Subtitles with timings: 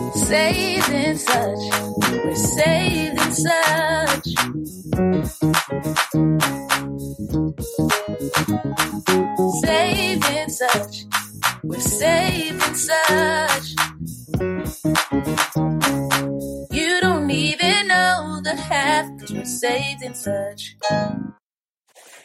[0.00, 1.58] Saved in such,
[2.24, 4.26] we're saved in such.
[9.62, 11.04] Saved in such,
[11.62, 13.74] we're saved in such.
[16.72, 20.76] You don't even know the half, cause we're saved in such.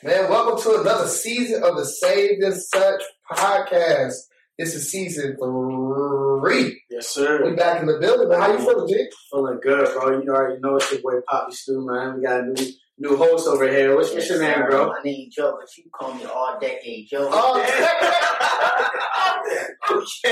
[0.01, 4.13] Man, welcome to another season of the Saved and Such podcast.
[4.57, 6.81] This is season three.
[6.89, 7.43] Yes, sir.
[7.43, 8.39] We back in the building, man.
[8.39, 9.09] How you feeling, G?
[9.29, 10.21] Feeling good, bro.
[10.21, 12.15] You already know it's your boy Poppy Stew, man.
[12.15, 12.65] We got a new
[12.97, 13.93] new host over here.
[13.97, 14.87] What's, what's your name, bro?
[14.87, 17.27] My name Joe, but you call me All Decade Joe.
[17.29, 17.85] Oh, okay.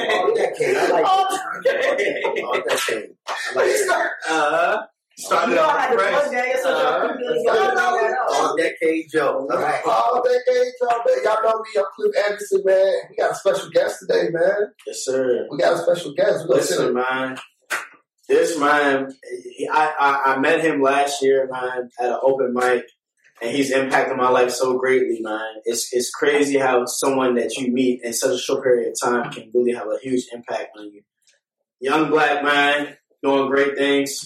[0.09, 0.77] All Decade.
[0.77, 2.43] I like All it.
[2.45, 3.09] All Decade.
[3.27, 4.11] I like it.
[4.29, 4.77] Uh,
[5.17, 6.11] started You know I off had fresh.
[6.21, 6.45] plug that.
[6.53, 7.43] That's what Uh, y'all.
[7.43, 8.17] Y'all know that.
[8.29, 9.47] All Decade Joe.
[9.51, 9.81] All right.
[9.85, 11.15] all decade, y'all, man.
[11.23, 11.69] Y'all know me.
[11.77, 12.93] I'm Cliff Anderson, man.
[13.09, 14.71] We got a special guest today, man.
[14.87, 15.47] Yes, sir.
[15.51, 16.41] We got a special guest.
[16.41, 17.37] We're gonna Listen, man.
[18.29, 19.13] This man,
[19.57, 22.85] he- I, I I met him last year, man, at an open mic,
[23.41, 25.55] and he's impacted my life so greatly, man.
[25.65, 29.29] It's it's crazy how someone that you meet in such a short period of time
[29.31, 31.01] can really have a huge impact on you.
[31.81, 34.25] Young black man doing great things,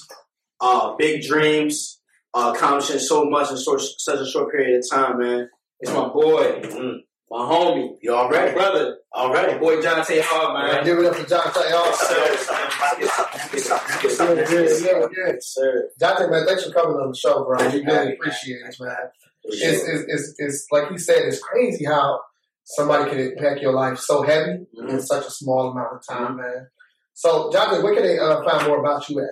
[0.62, 2.00] uh, big dreams,
[2.34, 5.50] uh, accomplishing so much in short, such a short period of time, man.
[5.80, 6.98] It's my boy, Mm.
[7.30, 8.54] my homie, You all my ready?
[8.54, 10.20] brother, all right, my boy John T.
[10.24, 10.84] Hard, Man, man.
[10.86, 11.52] give it up for John.
[11.56, 12.16] Yes, Also.
[12.16, 13.68] sir.
[13.68, 15.08] Yeah, yeah, yeah.
[15.28, 15.90] Yes, sir.
[16.00, 17.58] John, man, thanks for coming on the show, bro.
[17.70, 18.96] We really appreciate it, man.
[19.44, 22.20] It's, it's, it's, it's like you said, it's crazy how
[22.64, 26.68] somebody can impact your life so heavy in such a small amount of time, man.
[27.14, 29.30] So, Jonathan, where can they uh, find more about you at?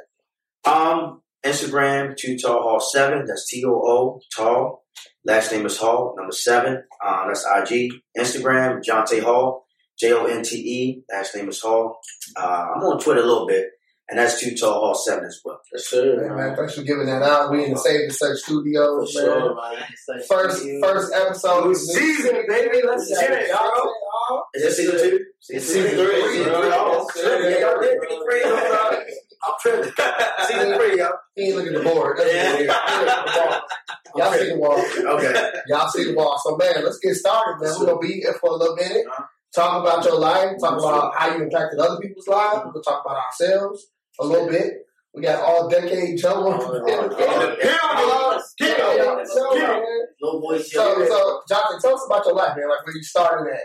[0.66, 3.26] Um, Instagram, Too Tall Hall 7.
[3.28, 4.84] That's T O O, Tall.
[5.26, 6.84] Last name is Hall, number 7.
[7.06, 7.92] Um, that's IG.
[8.18, 9.66] Instagram, Jonte Hall,
[10.00, 11.04] J O N T E.
[11.12, 12.00] Last name is Hall.
[12.36, 13.68] Uh, I'm on Twitter a little bit,
[14.10, 15.60] and that's Too Tall Hall 7 as well.
[15.74, 16.22] Yes, sir.
[16.22, 17.52] Hey, man, thanks for giving that out.
[17.52, 19.26] We in the Save the Search For studios, man.
[19.26, 20.24] sure, man.
[20.28, 21.66] First, first episode.
[21.68, 22.82] New season, baby.
[22.86, 24.42] Let's get it, bro.
[24.56, 25.20] Is that season 2?
[25.50, 26.62] It's season three, Season bro.
[26.62, 26.70] three.
[26.70, 27.50] Yes, sir.
[27.50, 29.16] yeah, y'all did season three.
[29.48, 29.78] I'm sorry.
[29.78, 29.94] I'm tripping.
[30.48, 31.12] Season 3, y'all.
[31.36, 32.18] He ain't looking at the board.
[32.18, 32.70] That's what it is.
[32.70, 33.62] At the wall.
[34.16, 35.18] Y'all see the wall.
[35.18, 35.52] Okay.
[35.68, 36.40] Y'all see the wall.
[36.44, 37.74] So, man, let's get started, man.
[37.80, 39.06] We're going to be here for a little minute.
[39.08, 39.24] Uh-huh.
[39.54, 40.52] Talk about your life.
[40.62, 42.62] Talk about how you impacted other people's lives.
[42.74, 43.88] We'll talk about ourselves
[44.22, 44.74] a little bit.
[45.14, 49.84] We got all decade Joe on the Oh, Yeah, yeah, yeah, so, man.
[50.22, 52.70] Low voice, So, so, Jonathan, tell us about your life, man.
[52.70, 53.62] Like where you started at.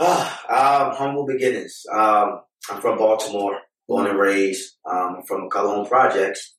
[0.00, 1.82] um, humble beginnings.
[1.92, 2.40] Um,
[2.70, 3.58] I'm from Baltimore,
[3.88, 4.74] born and raised.
[4.88, 6.54] Um, from Cologne Projects.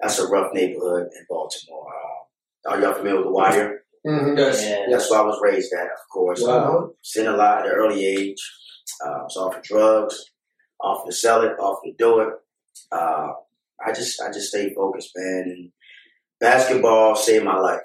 [0.00, 1.88] That's a rough neighborhood in Baltimore.
[2.66, 3.80] Uh, are y'all familiar with The Wire?
[4.06, 4.36] Mm-hmm.
[4.36, 4.90] Yes.
[4.90, 6.42] That's where I was raised at, of course.
[6.42, 6.76] Wow.
[6.76, 8.36] Um, seen a lot at an early age.
[9.04, 10.32] Uh, was off of drugs,
[10.80, 12.28] off to sell it, off to do it.
[12.92, 13.32] Uh,
[13.84, 15.44] I just, I just stayed focused, man.
[15.46, 15.72] And
[16.38, 17.80] basketball saved my life.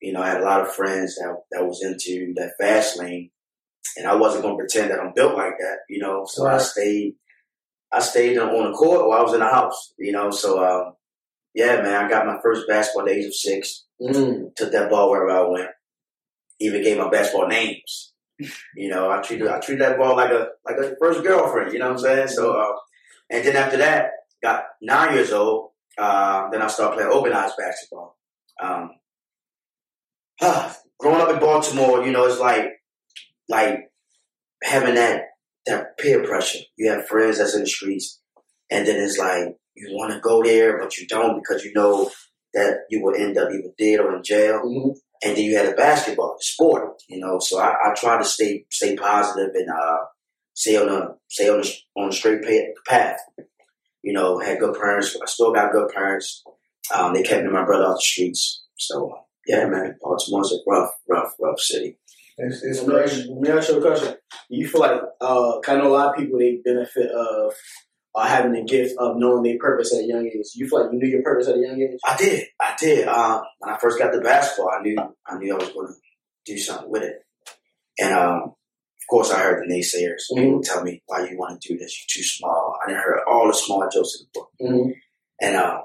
[0.00, 3.30] You know, I had a lot of friends that that was into that fast lane,
[3.96, 5.78] and I wasn't going to pretend that I'm built like that.
[5.88, 7.14] You know, so I stayed.
[7.92, 9.92] I stayed on on the court while I was in the house.
[9.98, 10.94] You know, so um,
[11.54, 12.04] yeah, man.
[12.04, 14.54] I got my first basketball at the age of six Mm.
[14.56, 15.70] took that ball wherever I went.
[16.58, 18.12] Even gave my basketball names.
[18.74, 21.72] You know, I treated I treated that ball like a like a first girlfriend.
[21.72, 22.28] You know what I'm saying?
[22.28, 22.72] So, uh,
[23.30, 24.10] and then after that,
[24.42, 25.70] got nine years old.
[25.96, 28.16] Uh, then I started playing organized basketball.
[28.60, 28.90] Um,
[30.98, 32.70] growing up in Baltimore, you know, it's like
[33.48, 33.90] like
[34.62, 35.22] having that
[35.66, 36.60] that peer pressure.
[36.76, 38.20] You have friends that's in the streets,
[38.70, 42.10] and then it's like you want to go there, but you don't because you know
[42.54, 44.60] that you will end up either dead or in jail.
[44.64, 44.96] Mhm.
[45.24, 47.38] And then you had the basketball, the sport, you know.
[47.38, 49.98] So I, I try to stay stay positive and uh,
[50.54, 52.42] stay on the stay on the on the straight
[52.88, 53.18] path.
[54.02, 55.16] You know, had good parents.
[55.20, 56.42] I still got good parents.
[56.94, 58.64] Um, they kept me and my brother off the streets.
[58.76, 61.98] So yeah, man, Baltimore's a rough, rough, rough city.
[62.38, 63.28] It's, it's Let me ask crazy.
[63.28, 64.08] you- let me ask you a question.
[64.08, 67.54] Do you feel like, uh, I know a lot of people, they benefit of
[68.14, 70.46] uh, having the gift of knowing their purpose at a young age.
[70.54, 71.98] You feel like you knew your purpose at a young age?
[72.04, 73.08] I did, I did.
[73.08, 74.96] Um, when I first got the basketball, I knew
[75.26, 75.94] I knew I was going to
[76.44, 77.16] do something with it.
[77.98, 80.34] And um, of course, I heard the naysayers.
[80.36, 81.96] People tell me, "Why you want to do this?
[82.00, 84.50] You're too small." I didn't hear all the small jokes in the book.
[84.60, 84.90] Mm-hmm.
[85.40, 85.80] And um,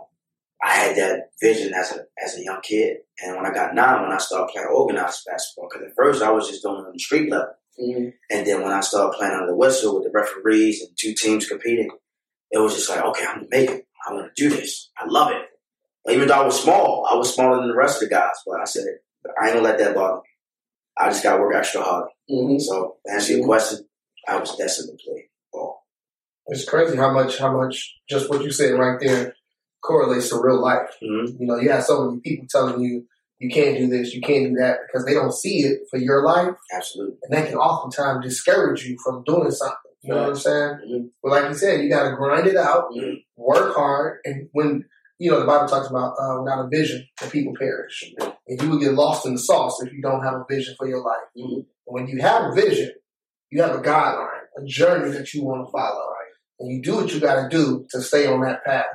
[0.62, 2.98] I had that vision as a as a young kid.
[3.22, 6.32] And when I got nine, when I started playing organized basketball, because at first I
[6.32, 7.54] was just doing it on the street level.
[7.80, 8.10] Mm-hmm.
[8.32, 11.48] And then when I started playing under the whistle with the referees and two teams
[11.48, 11.90] competing,
[12.52, 13.88] it was just like, okay, I'm gonna make it.
[14.08, 14.90] I want to do this.
[14.98, 16.12] I love it.
[16.12, 18.60] Even though I was small, I was smaller than the rest of the guys, but
[18.60, 18.86] I said,
[19.40, 20.22] I ain't gonna let that bother me.
[20.98, 22.10] I just gotta work extra hard.
[22.30, 22.60] Mm-hmm.
[22.60, 23.86] So to answer your question,
[24.28, 25.84] I was destined to play ball.
[26.48, 29.36] It's crazy how much how much just what you said right there
[29.88, 30.90] correlates to real life.
[31.02, 31.40] Mhm.
[31.40, 33.06] You know, you have so many people telling you
[33.40, 36.24] you can't do this, you can't do that because they don't see it for your
[36.24, 37.18] life, Absolutely.
[37.24, 39.78] and that can oftentimes discourage you from doing something.
[40.02, 40.74] You know what I'm saying?
[40.90, 41.10] Mhm.
[41.22, 43.24] But like you said, you got to grind it out, Mhm.
[43.36, 44.86] work hard, and when
[45.20, 48.14] you know the Bible talks about uh, without a vision, the people perish,
[48.48, 50.88] and you will get lost in the sauce if you don't have a vision for
[50.88, 51.28] your life.
[51.38, 51.66] Mhm.
[51.86, 52.92] When you have a vision,
[53.52, 56.04] you have a guideline, a journey that you want to follow,
[56.60, 58.86] and you do what you got to do to stay on that path.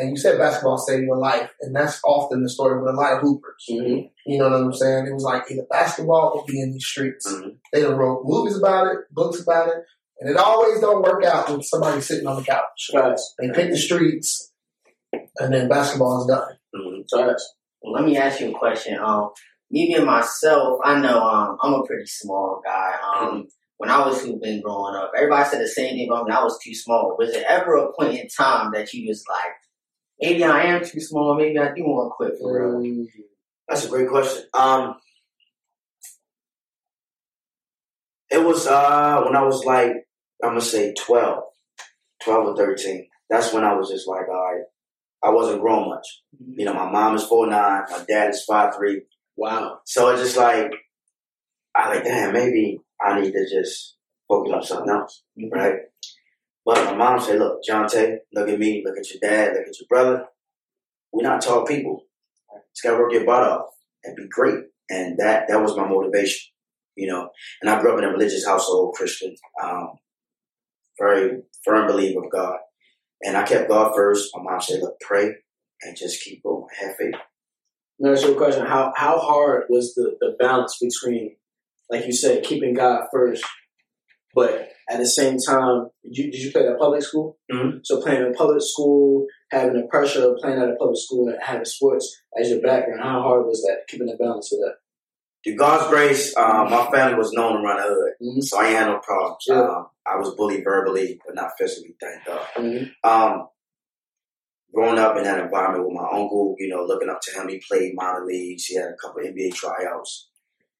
[0.00, 3.12] And you said basketball saved your life, and that's often the story with a lot
[3.14, 3.66] of hoopers.
[3.70, 4.10] Mhm.
[4.26, 5.06] You know what I'm saying?
[5.06, 7.30] It was like either basketball or be in these streets.
[7.30, 7.56] Mhm.
[7.72, 9.84] They done wrote movies about it, books about it,
[10.20, 12.90] and it always don't work out with somebody sitting on the couch.
[12.92, 13.34] Facts.
[13.38, 14.52] They pick the streets,
[15.38, 16.56] and then basketball is done.
[16.74, 17.04] Mhm.
[17.14, 17.54] Facts.
[17.82, 18.98] Well, let me ask you a question.
[18.98, 19.30] Um,
[19.70, 22.94] me being myself, I know um, I'm a pretty small guy.
[23.16, 26.32] Um, when I was hooping growing up, everybody said the same thing about me.
[26.32, 27.16] I was too small.
[27.18, 29.52] Was there ever a point in time that you was like,
[30.20, 32.80] maybe I am too small, maybe I do want to quit for real?
[32.80, 33.06] Mm.
[33.68, 34.44] That's a great question.
[34.52, 34.96] Um,
[38.30, 39.92] it was uh when I was like
[40.42, 41.44] I'm gonna say 12,
[42.24, 43.06] 12 or thirteen.
[43.28, 44.64] That's when I was just like, all right,
[45.22, 46.06] I wasn't grown much.
[46.56, 49.02] You know, my mom is four nine, my dad is five three.
[49.36, 49.80] Wow.
[49.84, 50.72] So it's just like
[51.74, 53.96] I like, damn, maybe I need to just
[54.28, 55.74] focus on something else, right?
[56.70, 59.80] But my mom said, look, Jonte, look at me, look at your dad, look at
[59.80, 60.26] your brother.
[61.12, 62.04] We're not tall people.
[62.72, 63.70] Just gotta work your butt off
[64.04, 64.66] and be great.
[64.88, 66.52] And that that was my motivation,
[66.94, 67.30] you know.
[67.60, 69.94] And I grew up in a religious household, Christian, um,
[70.96, 72.58] very firm believer of God.
[73.22, 74.30] And I kept God first.
[74.36, 75.32] My mom said, look, pray
[75.82, 76.66] and just keep going.
[76.80, 77.14] Have faith.
[77.98, 78.64] Let me ask you a question.
[78.64, 81.34] How how hard was the, the balance between,
[81.90, 83.44] like you said, keeping God first,
[84.34, 87.38] but at the same time, did you, did you play at a public school?
[87.52, 87.80] Mhm.
[87.84, 91.38] So playing in public school, having the pressure of playing at a public school and
[91.40, 94.74] having sports as your background, how hard was that, keeping the balance of that?
[95.44, 98.12] Through God's grace, um, my family was known to run the hood.
[98.20, 98.42] Mhm.
[98.42, 99.44] So I ain't had no problems.
[99.46, 99.62] Yeah.
[99.62, 102.46] Um, I was bullied verbally, but not physically, thank God.
[102.56, 103.08] Mm-hmm.
[103.08, 103.48] Um,
[104.74, 107.62] growing up in that environment with my uncle, you know, looking up to him, he
[107.66, 108.64] played minor leagues.
[108.66, 110.28] He had a couple of NBA tryouts,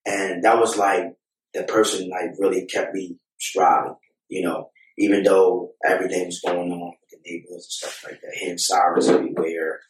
[0.05, 1.15] and that was like
[1.55, 3.97] the person like really kept me striving.
[4.29, 8.35] You know, even though everything was going on with the neighborhoods and stuff like that,
[8.39, 9.81] hearing sirens everywhere.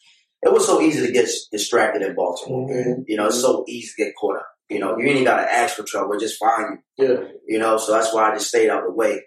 [0.43, 2.67] It was so easy to get distracted in Baltimore.
[2.67, 3.05] man.
[3.06, 4.47] You know, it's so easy to get caught up.
[4.70, 7.25] You know, you ain't got to ask for trouble; just find you Yeah.
[7.47, 7.76] you know.
[7.76, 9.20] So that's why I just stayed out of the way.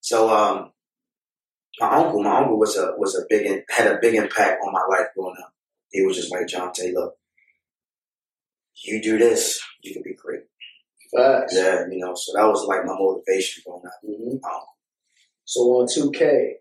[0.00, 0.72] So um,
[1.80, 4.82] my uncle, my uncle was a was a big had a big impact on my
[4.90, 5.52] life growing up.
[5.90, 7.12] He was just like John Taylor.
[8.84, 10.42] You do this, you can be great.
[11.16, 11.54] Facts.
[11.56, 12.14] Yeah, you know.
[12.14, 13.92] So that was like my motivation growing up.
[14.04, 14.62] hmm Um,
[15.44, 16.54] So on 2K,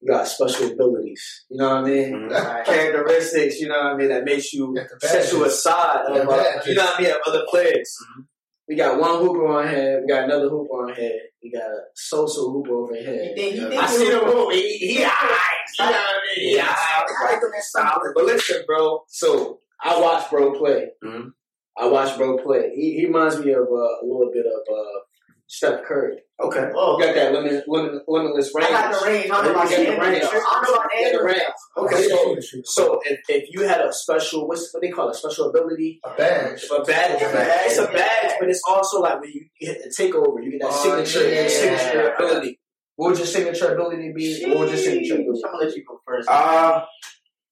[0.00, 1.44] you got special abilities.
[1.48, 2.12] You know what I mean?
[2.12, 2.30] Mhm.
[2.30, 2.64] Right.
[2.66, 6.74] Characteristics, you know what I mean, that makes you set you aside of, uh, you
[6.74, 7.96] know what I mean, of other players.
[8.18, 8.24] Mhm.
[8.68, 11.80] We got one hooper on here, we got another hooper on here, we got a
[11.94, 13.32] social hooper over You here.
[13.36, 13.68] think, you Yeah.
[13.68, 16.48] think I see the hoop, he, he, alright, you know what I mean?
[16.48, 16.62] He Yeah.
[16.66, 17.62] alright.
[17.62, 18.12] solid.
[18.14, 20.90] But listen, bro, so I watch bro play.
[21.04, 21.32] Mhm.
[21.78, 22.70] I watch bro play.
[22.74, 24.98] He, he reminds me of uh, a little bit of uh,
[25.46, 26.16] Steph Curry.
[26.40, 26.70] Okay.
[26.74, 28.68] Oh, You got that limit, limit, limitless range.
[28.68, 29.30] I got the range.
[29.32, 30.24] I'm You about got the range.
[30.24, 31.42] I'm about got the range.
[31.78, 35.14] Okay, so, so, so if, if you had a special, what's what they call it,
[35.16, 36.64] special ability, a badge.
[36.64, 37.60] a badge, It's a badge.
[37.66, 40.70] it's a badge, but it's also like when you hit the takeover, you get that
[40.70, 41.48] Oh, signature, yeah.
[41.48, 42.60] signature ability.
[42.96, 44.44] What would your signature ability be?
[44.48, 45.20] What would your signature Sheesh.
[45.22, 45.42] ability?
[45.46, 46.28] I'm gonna let you go first.
[46.28, 46.84] Uh,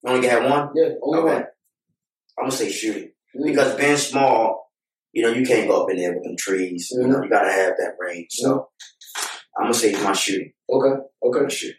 [0.06, 0.70] only had one.
[0.74, 1.32] Yeah, only Okay.
[1.34, 1.44] one.
[2.38, 3.44] I'm gonna say shooting Mm.
[3.46, 4.70] because being small,
[5.12, 6.88] you know, you can't go up in there with them trees.
[6.92, 8.28] You know, you gotta have that range.
[8.30, 8.68] So
[9.56, 10.52] I'm gonna say my shooting.
[10.68, 11.40] Okay, okay.
[11.42, 11.76] My shooting.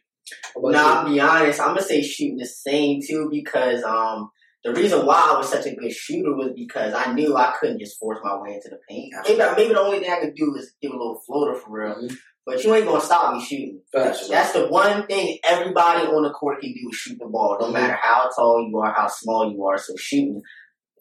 [0.56, 0.86] How about Nah, you?
[0.98, 1.60] I'll be honest.
[1.62, 4.30] I'm gonna say shooting the same too because um
[4.64, 7.80] the reason why I was such a good shooter was because I knew I couldn't
[7.80, 9.14] just force my way into the paint.
[9.28, 11.96] Maybe maybe the only thing I could do is give a little floater for real.
[11.96, 12.16] Mhm.
[12.46, 13.82] But you ain't gonna stop me shooting.
[13.94, 14.28] Facts.
[14.28, 17.58] That's the one thing everybody on the court can do is shoot the ball.
[17.60, 19.78] No matter how tall you are, how small you are.
[19.78, 20.42] So shooting,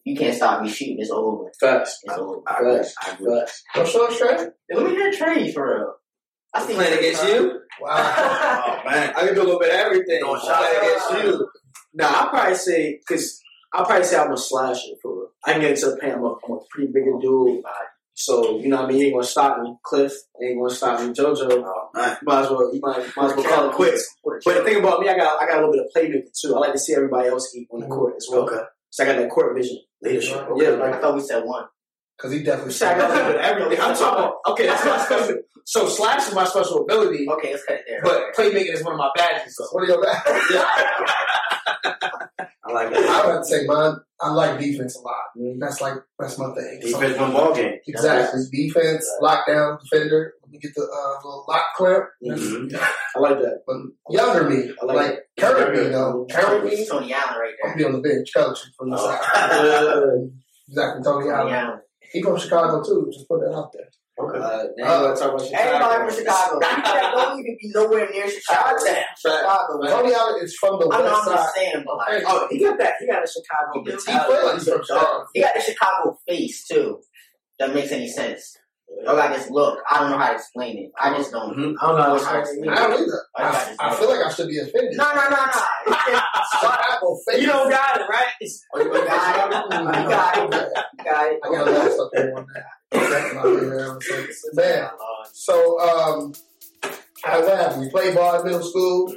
[0.04, 0.96] you can't stop me shooting.
[0.98, 1.50] It's over.
[1.60, 1.98] Facts.
[2.02, 2.40] It's over.
[2.46, 2.76] I agree.
[2.76, 2.94] Facts.
[3.02, 3.38] I agree.
[3.38, 3.64] Facts.
[3.76, 4.48] No short straight?
[4.72, 5.94] Let me hear trades for real.
[6.54, 7.60] I see Playing against you?
[7.80, 8.56] Wow.
[8.70, 9.12] Oh man.
[9.16, 10.20] I can do a little bit of everything.
[10.20, 11.48] Throwing I'm playing against you.
[11.94, 13.40] Nah, I'll probably say, because
[13.72, 15.28] I'll probably say I'm a slasher for real.
[15.44, 16.14] I can get into the paint.
[16.14, 17.64] I'm a, I'm a pretty oh, big dude.
[18.14, 18.98] So, you know what I mean?
[18.98, 20.12] You ain't gonna stop me, Cliff.
[20.38, 21.64] You ain't gonna stop me, JoJo.
[21.64, 22.16] Oh man.
[22.22, 24.14] Might as well, you might, might as well call it quits.
[24.22, 26.54] But the thing about me, I got I got a little bit of playmaking too.
[26.54, 28.42] I like to see everybody else eat on the court as well.
[28.42, 28.62] Okay.
[28.90, 29.78] So I got that court vision.
[30.02, 30.48] Leadership.
[30.56, 31.64] Yeah, I like thought we said one.
[32.16, 33.80] Because he definitely Shaq got a little bit of everything.
[33.80, 35.38] I'm talking about, okay, that's my special.
[35.64, 38.00] So slash is my special ability, Okay, let's cut it there.
[38.02, 39.56] but playmaking is one of my badges.
[39.56, 39.64] So.
[39.72, 40.02] What do you
[40.52, 42.46] got?
[42.70, 43.26] I like I that.
[43.36, 43.96] would say mine.
[44.22, 45.14] I like defense a lot.
[45.58, 46.80] That's like that's my thing.
[46.80, 47.78] Defense win ball game.
[47.86, 48.40] Exactly.
[48.52, 50.34] Defense, lockdown, defender.
[50.42, 52.04] Let me get the uh, little lock clamp.
[52.20, 52.74] That's- Mhm.
[53.16, 53.62] I like that.
[53.66, 53.76] But
[54.10, 55.28] younger me, I like like, it.
[55.38, 57.70] current me though, current me, Tony Allen right there.
[57.70, 59.06] I'll be on the bench coaching from the Oh.
[59.06, 60.30] side.
[60.68, 61.52] Exactly, Tony Tony Allen.
[61.54, 61.80] Allen.
[62.12, 63.08] He from Chicago too.
[63.12, 63.88] Just put that out there.
[64.20, 64.38] Okay.
[64.38, 65.62] Uh, now you want talk about Chicago.
[65.64, 66.54] Everybody from Chicago.
[66.60, 68.76] You don't even be nowhere near Chicago.
[69.16, 69.86] Chicago.
[69.88, 71.48] Tony Allen is from the I west I'm side.
[71.56, 72.94] saying, but like, Oh, he got that.
[73.00, 73.80] He got a Chicago He.
[73.80, 74.64] He mentality.
[74.70, 77.00] from he got the Chicago face too.
[77.58, 78.56] That makes any sense.
[79.06, 79.78] Or like this look.
[79.88, 80.90] I don't know how to explain it.
[81.00, 81.56] I just don't.
[81.56, 81.74] Mhm.
[81.80, 82.24] I don't know.
[82.24, 83.22] How to explain I don't either.
[83.36, 84.96] I got I, I feel like I should be offended.
[84.96, 85.90] No, no, no, no.
[86.60, 87.40] Chicago face.
[87.40, 88.26] You don't got it, right?
[88.74, 89.70] Oh, you got it.
[89.70, 90.42] You got it.
[90.98, 91.40] You got it.
[91.44, 92.64] I got to last up there on that.
[93.12, 93.98] I'm.
[94.54, 94.90] Man,
[95.32, 96.34] so um,
[97.22, 97.84] happened?
[97.84, 99.14] You played ball in middle school.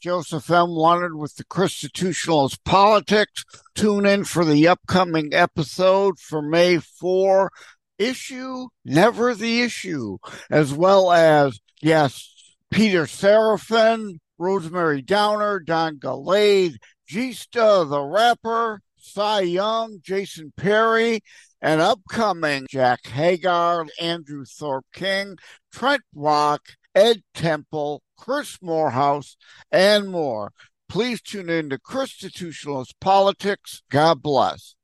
[0.00, 0.70] Joseph M.
[0.70, 3.44] Leonard with the Constitutionalist Politics.
[3.74, 7.50] Tune in for the upcoming episode for May 4.
[7.98, 10.16] Issue Never the Issue,
[10.50, 16.76] as well as guests Peter Seraphin, Rosemary Downer, Don Galade,
[17.06, 21.20] Gista the rapper, Cy Young, Jason Perry,
[21.62, 25.36] and upcoming Jack Hagar, Andrew Thorpe King,
[25.72, 26.62] Trent Rock,
[26.94, 29.36] Ed Temple, Chris Morehouse,
[29.70, 30.52] and more.
[30.88, 33.82] Please tune in to Constitutionalist Politics.
[33.90, 34.74] God bless.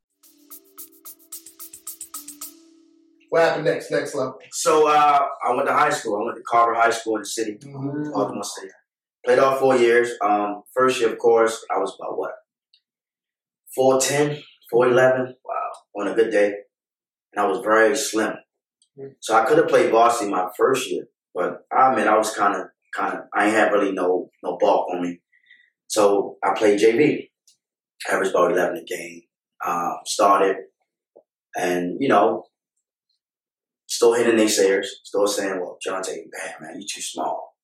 [3.29, 3.91] What happened next?
[3.91, 4.39] Next level.
[4.51, 6.21] So uh, I went to high school.
[6.21, 8.11] I went to Carver High School in the city, Mm-hmm.
[8.13, 8.71] Baltimore City.
[9.25, 10.11] Played all four years.
[10.21, 12.31] Um, first year, of course, I was about what?
[13.77, 14.41] 4'10",
[14.73, 16.53] 4'11", wow, on a good day.
[17.33, 18.33] And I was very slim.
[19.19, 21.05] So I could have played varsity my first year,
[21.35, 24.57] but I mean, I was kind of, kind of, I ain't had really no, no
[24.59, 25.19] bulk on me.
[25.87, 27.29] So I played JV.
[28.09, 29.21] Averaged about 11 a game.
[29.65, 30.55] Um, started,
[31.55, 32.43] and, you know,
[33.87, 37.55] still hitting naysayers, still saying, well, Jonte, man, man, you too small.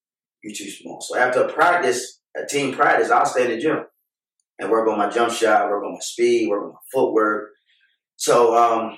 [0.44, 1.00] You too small.
[1.02, 3.86] So after a practice, a team practice, I'll stay in the gym
[4.64, 7.52] and work on my jump shot, work on my speed, work on my footwork.
[8.16, 8.98] So, um,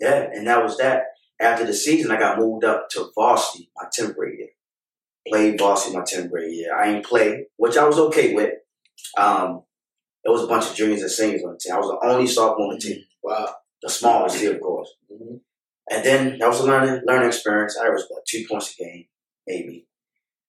[0.00, 1.04] yeah, and that was that.
[1.40, 4.48] After the season, I got moved up to varsity my 10th grade year.
[5.28, 6.74] Played varsity my 10th grade year.
[6.76, 8.54] I ain't play, which I was okay with.
[9.16, 9.62] Um,
[10.24, 11.74] there was a bunch of juniors and seniors on the team.
[11.74, 13.02] I was the only sophomore on the team.
[13.22, 13.54] wow.
[13.82, 14.94] The smallest here, of course.
[15.10, 15.40] Mhm.
[15.90, 17.76] And then that was a learning learning experience.
[17.76, 19.06] I averaged about two points a game,
[19.46, 19.88] maybe.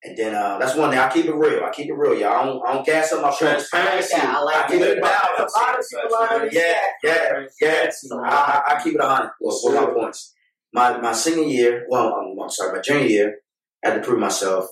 [0.05, 1.00] And then uh, that's one thing.
[1.00, 1.63] I keep it real.
[1.63, 2.33] I keep it real, y'all.
[2.33, 3.33] I don't, I don't gas up my.
[3.33, 4.13] Transparency.
[4.17, 4.98] Yeah, I like I keep that.
[4.98, 5.55] it balanced.
[5.55, 7.89] A lot of people are Yeah, yeah, yeah.
[8.12, 10.33] I, I, I keep it a hundred with with my points.
[10.74, 13.36] My my senior year, well, I'm, I'm sorry, my junior year,
[13.83, 14.65] I had to prove myself.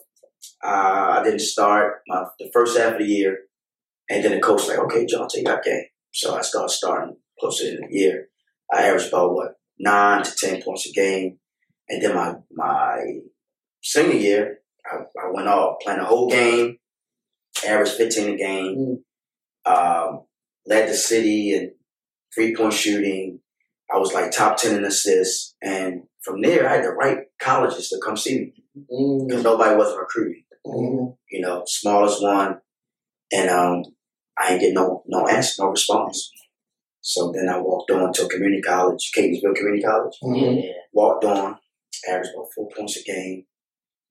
[0.64, 3.38] Uh, I didn't start my the first half of the year,
[4.10, 7.16] and then the coach was like, "Okay, John, take that game." So I started starting
[7.40, 8.28] closer to the year.
[8.74, 11.38] I averaged about what nine to ten points a game,
[11.88, 13.00] and then my my
[13.82, 16.78] senior year, I, I went off playing the whole game,
[17.68, 19.04] averaged fifteen a game,
[19.66, 20.24] um,
[20.66, 21.74] led the city in
[22.34, 23.40] three point shooting.
[23.94, 27.90] I was like top ten in assists, and from there I had the right colleges
[27.90, 28.54] to come see me
[28.90, 29.28] Mm.
[29.28, 30.46] because nobody wasn't recruiting.
[30.66, 31.18] Mhm.
[31.30, 32.62] You know, smallest one,
[33.34, 33.84] and um,
[34.40, 36.32] I ain't get no no answer, no response.
[37.02, 40.14] So then I walked on to a community college, Catonsville Community College.
[40.24, 40.64] Mhm.
[40.94, 41.58] Walked on,
[42.08, 43.46] averaged about four points a game.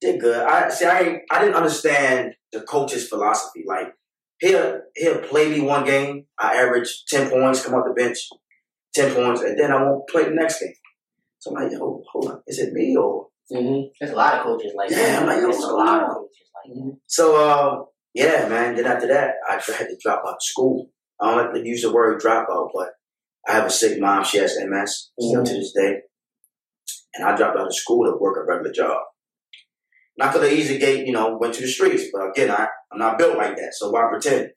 [0.00, 0.42] Did good.
[0.46, 0.86] I see.
[0.86, 3.64] I I didn't understand the coach's philosophy.
[3.66, 3.94] Like
[4.40, 6.26] he'll he'll play me one game.
[6.38, 8.18] I average ten points, come off the bench,
[8.94, 10.72] ten points, and then I won't play the next game.
[11.38, 13.88] So I'm like, yo, hold on, is it me or Mm-hmm.
[13.98, 15.22] There's a lot of coaches like Yeah, that.
[15.22, 16.96] I'm like, There's a lot of coaches like that.
[17.06, 18.76] So, uh, yeah, man.
[18.76, 20.88] Then after that, I had to drop out of school.
[21.20, 22.90] I don't like to use the word dropout, but
[23.48, 24.24] I have a sick mom.
[24.24, 26.02] She has MS still to this day.
[27.14, 28.98] And I dropped out of school to work a regular job.
[30.20, 32.98] Not could have easily gate, you know, went to the streets, but again, I, I'm
[32.98, 34.50] not built like that, so why pretend?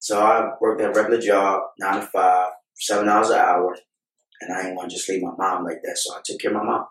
[0.00, 3.76] So I worked at a regular job, nine to five, seven hours an hour,
[4.40, 6.50] and I didn't want to just leave my mom like that, so I took care
[6.50, 6.86] of my mom.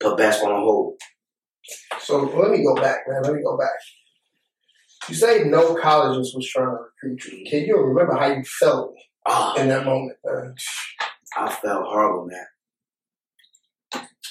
[0.00, 0.94] Put basketball on hold.
[2.00, 3.22] So let me go back, man.
[3.22, 3.70] Let me go back.
[5.08, 7.48] You say no colleges was trying to recruit you.
[7.48, 8.92] Can you remember how you felt
[9.24, 10.54] Ah, in that moment, man?
[11.36, 12.46] I felt horrible, man.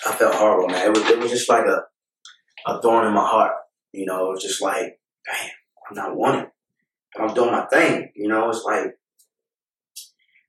[0.05, 0.85] I felt horrible, man.
[0.87, 1.83] It was it was just like a
[2.65, 3.53] a thorn in my heart.
[3.93, 5.49] You know, it was just like, damn,
[5.89, 6.47] I'm not wanted.
[7.15, 8.11] But I'm doing my thing.
[8.15, 8.87] You know, it's like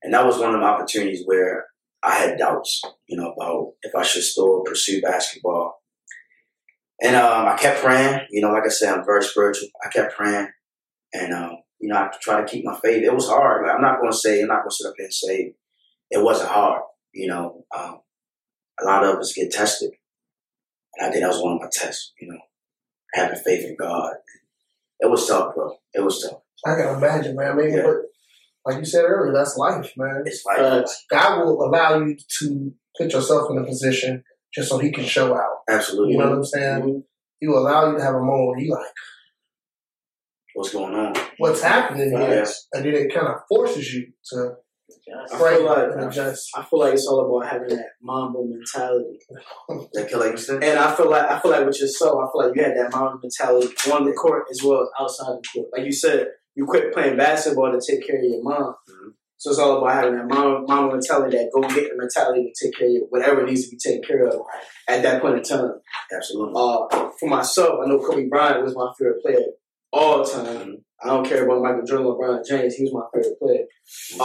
[0.03, 1.65] And that was one of the opportunities where
[2.03, 5.81] I had doubts, you know, about if I should still pursue basketball.
[7.01, 9.69] And um, I kept praying, you know, like I said, I'm very spiritual.
[9.85, 10.47] I kept praying,
[11.13, 13.03] and um, you know, I try to keep my faith.
[13.03, 13.63] It was hard.
[13.65, 15.53] Like, I'm not going to say, I'm not going to sit up here and say
[16.09, 16.81] it wasn't hard.
[17.13, 17.99] You know, um,
[18.81, 19.91] a lot of us get tested,
[20.97, 22.13] and I think that was one of my tests.
[22.19, 22.39] You know,
[23.13, 24.13] having faith in God.
[24.99, 25.75] It was tough, bro.
[25.93, 26.41] It was tough.
[26.65, 27.51] I can imagine, man.
[27.51, 27.83] I mean, Yeah.
[27.83, 27.95] but
[28.65, 30.23] like you said earlier, that's life, man.
[30.25, 34.23] It's like Uh, God will allow you to put yourself in a position
[34.53, 35.59] just so He can show out.
[35.69, 36.81] absolutely You know what I'm saying?
[36.83, 37.03] Mhm.
[37.39, 38.91] He will allow you to have a moment where you like,
[40.55, 41.13] what's going on.
[41.37, 42.19] what's happening here?
[42.29, 42.67] Yes.
[42.73, 44.55] And then it kind of forces you to
[45.31, 46.49] I feel like adjust.
[46.55, 49.19] I feel like it's all about having that Mamba mentality.
[49.93, 50.63] That killer you said?
[50.63, 52.91] And I feel like I feel like with yourself, I feel like you had that
[52.91, 55.69] Mamba mentality on the court as well as outside the court.
[55.75, 58.75] Like you said, you quit playing basketball to take care of your mom.
[58.89, 59.13] Mhm.
[59.39, 62.65] So it's all about having that mama, mama mentality, that go get the mentality to
[62.65, 64.41] take care of you, whatever needs to be taken care of
[64.87, 65.79] at that point in time.
[66.11, 66.53] Absolutely.
[66.55, 69.45] Uh, for myself, I know Kobe Bryant was my favorite player
[69.97, 70.77] all time.
[71.03, 72.75] I don't care about Michael Jordan, LeBron James.
[72.75, 73.65] He was my favorite player.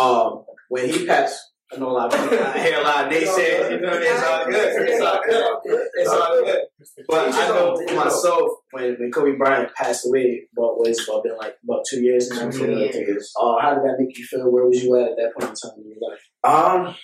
[0.01, 1.39] Um, when he passed,
[1.73, 2.47] I know a lot of people.
[2.47, 3.71] I hear a lot of naysayers.
[3.71, 4.89] You know, it's all good.
[4.89, 5.89] It's all good.
[5.95, 6.61] It's all good.
[7.09, 11.37] But I know for myself, when, when Kobe Bryant passed away, what it's about been
[11.37, 12.29] like about two years.
[12.29, 13.33] Two years.
[13.41, 14.51] Uh, how did that make you feel?
[14.51, 16.21] Where was you at at that point in time in your life?
[16.45, 16.95] Um,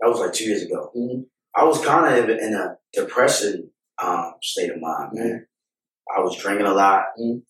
[0.00, 0.90] that was like two years ago.
[0.96, 1.26] Mhm.
[1.54, 3.70] I was kind of in a depression
[4.02, 5.46] um, state of mind, man.
[6.16, 7.04] I was drinking a lot.
[7.18, 7.42] Mhm.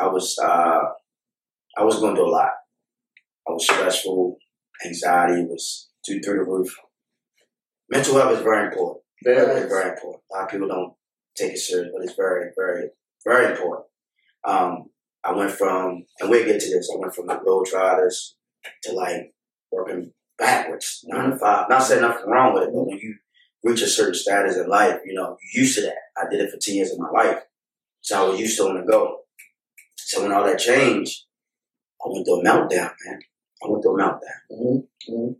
[0.00, 0.80] I was uh,
[1.76, 2.50] I was going to do a lot.
[3.48, 4.36] I was stressful.
[4.84, 6.76] Anxiety was through through the roof.
[7.90, 9.02] Mental health is very important.
[9.24, 10.22] Very, very important.
[10.30, 10.92] A lot of people don't
[11.36, 12.90] take it serious, but it's very, very,
[13.24, 13.86] very important.
[14.44, 14.90] Um,
[15.24, 18.34] I went from, and we'll get to this, I went from the Globetrotters
[18.84, 19.34] to like
[19.72, 21.68] working backwards, nine to five.
[21.68, 23.16] Not saying nothing wrong with it, but when you
[23.64, 25.96] reach a certain status in life, you know, you're used to that.
[26.16, 27.42] I did it for 10 years of my life.
[28.00, 29.20] So I was used to on the go.
[29.96, 31.24] So when all that changed,
[32.04, 33.18] I went through a meltdown, man.
[33.62, 35.30] I went through a meltdown Mm-hmm.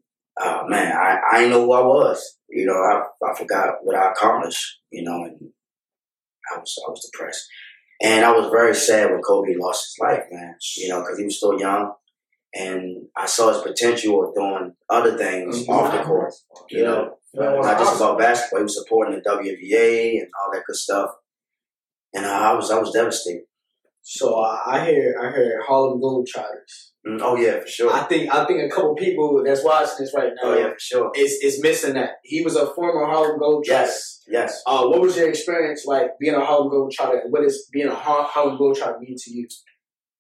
[0.41, 2.39] uh, man, I, I didn't know who I was.
[2.49, 5.51] You know, I, I forgot what I accomplished, you know, and
[6.55, 7.47] I was, I was depressed.
[8.01, 11.25] And I was very sad when Kobe lost his life, man, you know, because he
[11.25, 11.93] was still young.
[12.55, 15.69] And I saw his potential of doing other things Mhm.
[15.69, 16.33] off the court,
[16.71, 18.61] you know, not just about basketball.
[18.61, 21.11] He was supporting the WNBA and all that good stuff.
[22.15, 23.43] And uh, I was, I was devastated.
[24.03, 26.93] So I hear, I hear Harlem Globetrotters.
[27.07, 27.93] Mm, oh yeah, for sure.
[27.93, 30.79] I think, I think a couple people that's watching this right now Oh yeah, for
[30.79, 31.13] sure.
[31.15, 32.13] is is missing that.
[32.25, 33.67] He was a former Harlem Globetrotter.
[33.67, 34.63] Yes, yes.
[34.67, 37.21] Uh, what was your experience like being a Harlem Globetrotter?
[37.29, 39.47] What is being a Har- Harlem Globetrotter mean to you?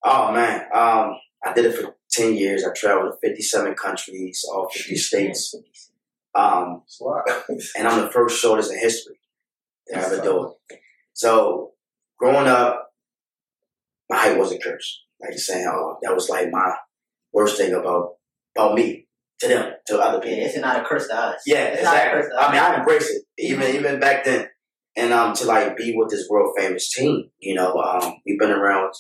[0.04, 2.64] Oh man, um, I did it for ten years.
[2.64, 5.54] I traveled to fifty-seven countries, all fifty states,
[6.34, 6.82] um,
[7.76, 9.18] and I'm the first shortest in history
[9.88, 10.78] to ever do it.
[11.14, 11.72] So,
[12.18, 12.90] growing up,
[14.10, 15.04] my height was a curse.
[15.20, 16.74] Like saying, oh, that was like my
[17.32, 18.14] worst thing about
[18.56, 19.06] about me
[19.40, 20.44] to them, to other people.
[20.44, 21.42] It's not a curse to us.
[21.46, 22.44] Yeah, it's not a curse to us.
[22.44, 24.48] I mean, I embrace it even even back then,
[24.96, 27.30] and um, to like be with this world famous team.
[27.40, 28.94] You know, um, we've been around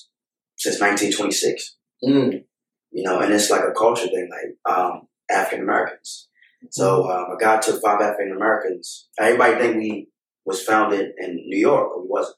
[0.56, 1.76] since 1926.
[2.04, 2.44] Mm.
[2.90, 6.28] You know, and it's like a culture thing, like um, African Americans.
[6.70, 9.08] So um, a guy took five African Americans.
[9.18, 10.08] Everybody think we
[10.44, 12.36] was founded in New York, but we wasn't.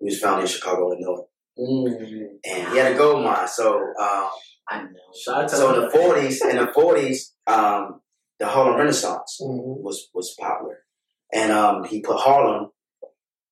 [0.00, 1.24] We was founded in Chicago, Illinois,
[1.58, 2.38] Mm.
[2.44, 3.48] and he had a gold mine.
[3.48, 4.28] So um,
[4.68, 4.88] I know.
[5.18, 8.02] Shout out so in the 40s, in the 40s, um,
[8.38, 9.80] the Harlem Renaissance Mhm.
[9.82, 10.84] was was popular,
[11.32, 12.72] and um, he put Harlem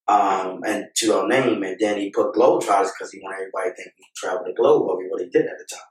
[0.06, 3.74] um, and to our name, and then he put Globetrotters because he wanted everybody to
[3.76, 5.90] think we traveled the globe, but we really didn't at the time.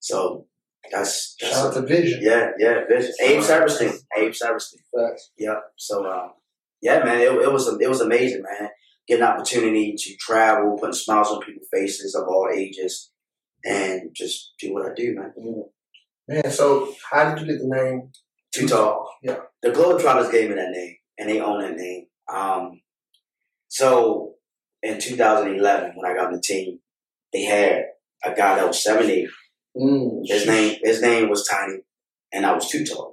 [0.00, 0.46] So
[0.92, 2.20] that's, that's Shout out to Vision.
[2.22, 3.14] yeah, yeah, vision.
[3.22, 4.80] Abe Saperstein, Abe Saperstein.
[4.94, 5.30] Facts.
[5.38, 5.62] Yep.
[5.76, 6.32] So um,
[6.82, 8.70] yeah, man, it, it was it was amazing, man.
[9.08, 13.12] Getting an opportunity to travel, putting smiles on people's faces of all ages,
[13.64, 15.32] and just do what I do, man.
[16.28, 18.10] Man, so how did you get the name?
[18.52, 19.10] Too tall.
[19.22, 19.40] Yeah.
[19.62, 22.06] The Globetrotters gave me that name, and they own that name.
[22.32, 22.80] Um,
[23.68, 24.34] so
[24.82, 26.80] in 2011, when I got on the team,
[27.32, 27.84] they had
[28.24, 29.28] a guy that was 70.
[29.76, 30.20] Mm.
[30.24, 31.78] His name, his name was Tiny,
[32.32, 33.12] and I was too tall.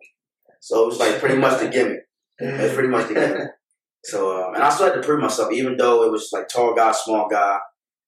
[0.61, 2.07] So it was like pretty much the gimmick.
[2.43, 3.49] It's pretty much the gimmick.
[4.05, 6.73] So, um, and I still had to prove myself, even though it was like tall
[6.75, 7.57] guy, small guy.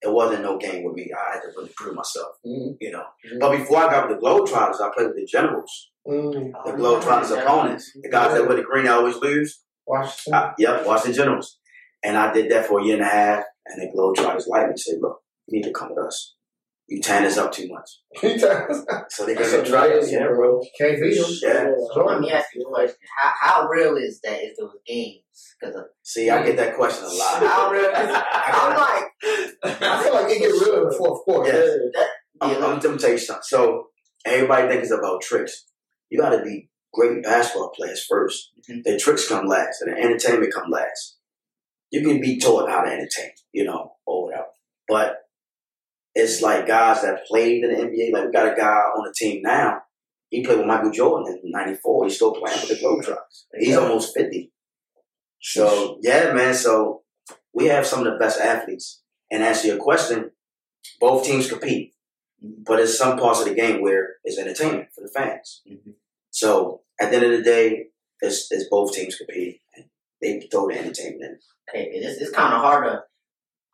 [0.01, 1.09] It wasn't no game with me.
[1.17, 2.75] I had to really prove myself, Mm.
[2.81, 3.05] you know.
[3.25, 3.39] Mhm.
[3.39, 7.31] But before I got with the Globetrotters, I played with the Generals, Mm, the Globetrotters
[7.41, 9.63] opponents, the guys that wear the green I always lose.
[9.87, 10.33] Washington.
[10.33, 11.57] Uh, yep, Washington Generals.
[12.03, 14.71] And I did that for a year and a half, and the Globetrotters liked me.
[14.71, 16.35] And said, "Look, you need to come with us."
[16.87, 17.89] You tan us up too much.
[18.21, 18.39] Can't
[19.11, 20.35] So they're That's gonna so try us, crazy, yeah, bro.
[20.35, 20.61] bro.
[20.79, 21.25] beat him.
[21.41, 21.71] Yeah.
[21.93, 24.43] So let me ask you a question: How how real is that?
[24.43, 25.21] Is those games?
[25.59, 27.43] Because See, I get that question a lot.
[27.43, 27.91] how real?
[27.95, 29.03] I'm like,
[29.81, 31.51] I feel like it get real in the fourth quarter.
[31.93, 32.03] Yeah.
[32.41, 33.43] I'm, I'm, I'm gonna tell you something.
[33.43, 33.87] So
[34.25, 35.65] everybody thinks it's about tricks.
[36.09, 38.37] You got to be great basketball players 1st
[38.69, 38.83] Mhm.
[38.83, 41.17] The tricks come last, and the entertainment come last.
[41.91, 44.47] You can be taught how to entertain, you know, or whatever.
[44.87, 45.17] But
[46.15, 48.13] it's like guys that played in the NBA.
[48.13, 49.81] Like we got a guy on the team now.
[50.29, 52.05] He played with Michael Jordan in '94.
[52.05, 53.45] He's still playing with the Globetrotters.
[53.59, 54.51] He's almost fifty.
[55.41, 56.53] So yeah, man.
[56.55, 57.03] So
[57.53, 59.01] we have some of the best athletes.
[59.31, 60.31] And answer your question,
[60.99, 61.93] both teams compete,
[62.41, 65.63] but it's some parts of the game where it's entertainment for the fans.
[65.67, 65.95] Mhm.
[66.29, 67.87] So at the end of the day,
[68.21, 69.61] it's, it's both teams compete.
[69.75, 69.85] And
[70.21, 71.39] they throw the entertainment in.
[71.69, 73.03] okay, it's, it's kind of hard to.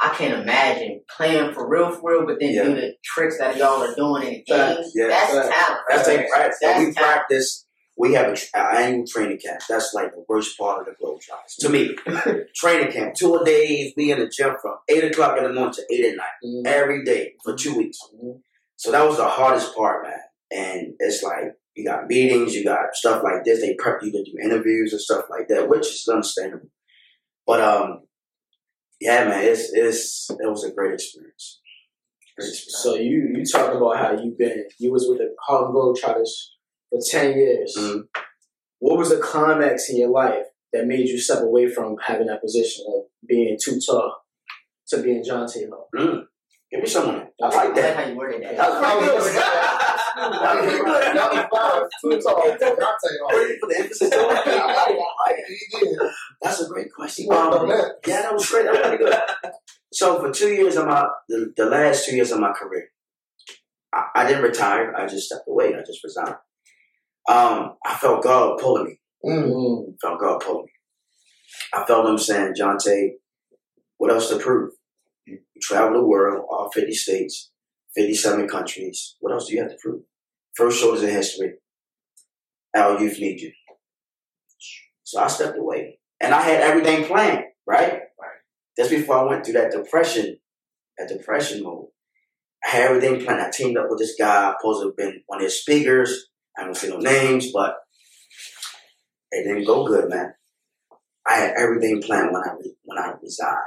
[0.04, 2.64] I can't imagine playing for real, for real, but then Yeah.
[2.64, 4.92] do the tricks that y'all are doing in games.
[4.96, 5.08] Yeah.
[5.08, 5.82] That's talent.
[5.90, 6.58] That's right practice.
[6.62, 6.98] That's we talent.
[6.98, 7.68] practice.
[7.98, 9.62] We have an annual training camp.
[9.70, 11.96] That's like the worst part of the Globetrotters to me.
[12.56, 13.94] training camp, two a days.
[13.96, 16.66] We in the gym from eight o'clock in the morning to eight at night Mhm.
[16.66, 18.00] every day for two weeks.
[18.16, 18.42] Mhm.
[18.78, 20.20] So that was the hardest part, man.
[20.50, 23.62] And it's like you got meetings, you got stuff like this.
[23.62, 26.70] They prep you to do interviews and stuff like that, which is understandable.
[27.46, 28.02] But um,
[29.02, 31.60] yeah, man, it's it's it was a great experience.
[32.38, 32.80] Great experience.
[32.84, 36.30] So you you talk about how you've been you was with the Harlem Globetrotters
[36.90, 37.76] for ten years.
[37.78, 38.04] Mhm.
[38.80, 42.42] What was the climax in your life that made you step away from having that
[42.42, 44.24] position of being too tall
[44.90, 45.78] to being John Taylor?
[45.96, 46.24] Mm.
[46.72, 47.28] Give me someone.
[47.44, 47.96] I I like that.
[47.98, 48.56] how you worded that.
[48.56, 48.80] That was
[50.64, 51.02] pretty good.
[51.02, 51.14] That.
[51.16, 52.12] That was fine.
[52.12, 52.52] Too tall.
[52.52, 53.38] I'll tell you all.
[53.38, 54.12] Ready for the emphasis?
[54.14, 54.54] I like it.
[54.54, 56.12] I like it.
[56.42, 57.26] That's a great question.
[57.26, 57.96] He worked on Um, that.
[58.06, 58.66] Yeah, that was great.
[58.66, 59.20] That was pretty good.
[59.94, 62.88] So for two years of my the, the last two years of my career,
[63.94, 64.96] I, I didn't retire.
[64.96, 65.76] I just stepped away.
[65.76, 66.38] I just resigned.
[67.28, 69.00] Um, I felt God pulling me.
[69.26, 69.52] Mm.
[69.52, 69.96] Mm.
[70.02, 70.72] Felt God pulling me.
[71.74, 73.10] I felt him saying, Jonte,
[73.98, 74.72] what else to prove?
[75.26, 77.52] You travel the world, all 50 states,
[77.98, 79.18] 57 countries.
[79.20, 80.04] What else do you have to prove?
[80.56, 81.56] First shoulders in history.
[82.76, 83.52] Our youth need you.
[85.04, 86.00] So I stepped away.
[86.22, 87.94] And I had everything planned, right?
[87.94, 88.40] Right.
[88.78, 90.38] That's before I went through that depression,
[90.98, 91.88] that depression mode.
[92.64, 93.42] I had everything planned.
[93.42, 96.28] I teamed up with this guy, supposed to have been one of his speakers.
[96.58, 97.76] I don't say no names, but
[99.32, 100.36] it didn't go good, man.
[101.26, 103.58] I had everything planned when I re- when I resigned.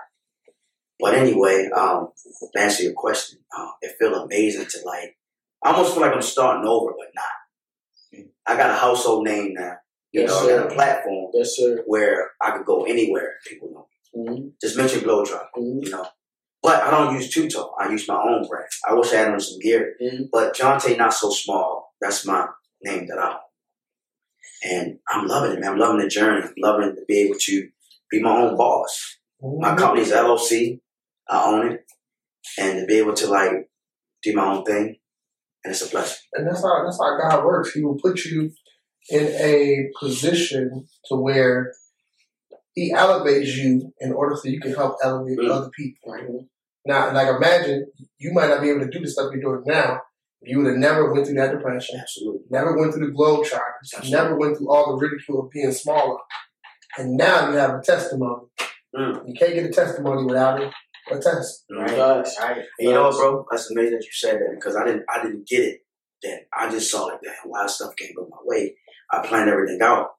[1.01, 2.11] But anyway, um,
[2.55, 5.17] to answer your question, uh, it feel amazing to like.
[5.63, 8.25] I almost feel like I'm starting over, but not.
[8.47, 9.77] I got a household name now.
[10.15, 11.83] You Yes, know, I got a platform Yes, sir.
[11.87, 13.33] where I could go anywhere.
[13.49, 13.89] People know.
[14.17, 14.49] Mm-hmm.
[14.63, 15.81] Just mention Globetrot, Mm-hmm.
[15.83, 16.07] you know.
[16.63, 17.71] But I don't use Tone.
[17.81, 18.69] I use my own brand.
[18.89, 19.97] I wish I had on some gear.
[20.01, 20.29] Mhm.
[20.33, 22.47] But Jonte Not So Small, that's my
[22.83, 23.41] name that I own.
[24.63, 25.73] And I'm loving it, man.
[25.73, 26.43] I'm loving the journey.
[26.47, 27.69] I'm loving to be able to
[28.11, 29.19] be my own boss.
[29.43, 30.81] My company's LLC.
[31.29, 31.81] I own it.
[32.59, 33.69] And to be able to like
[34.23, 34.97] do my own thing.
[35.65, 36.23] And it's a blessing.
[36.35, 37.73] And that's how that's how God works.
[37.73, 38.53] He will put you
[39.11, 41.73] in a position to where
[42.75, 45.51] He elevates you in order so you can help elevate Mm.
[45.51, 46.49] other people.
[46.85, 47.87] Now, like imagine
[48.19, 50.01] you might not be able to do the stuff you're doing now.
[50.43, 52.43] if You would have never went through that depression, Absolutely.
[52.51, 56.19] never went through the globe trotters, never went through all the ridicule of being smaller.
[56.99, 58.43] And now you have a testimony.
[58.95, 59.29] Mm.
[59.29, 60.73] You can't get a testimony without it.
[61.11, 61.65] a test.
[61.71, 61.91] Right.
[61.91, 62.37] Facts.
[62.41, 62.57] Right.
[62.79, 63.47] And you know what, bro?
[63.51, 65.81] That's amazing that you said that because I didn't I didn't get it
[66.23, 66.41] then.
[66.53, 68.75] I just saw like that why stuff can't go my way.
[69.11, 70.11] I plan everything out,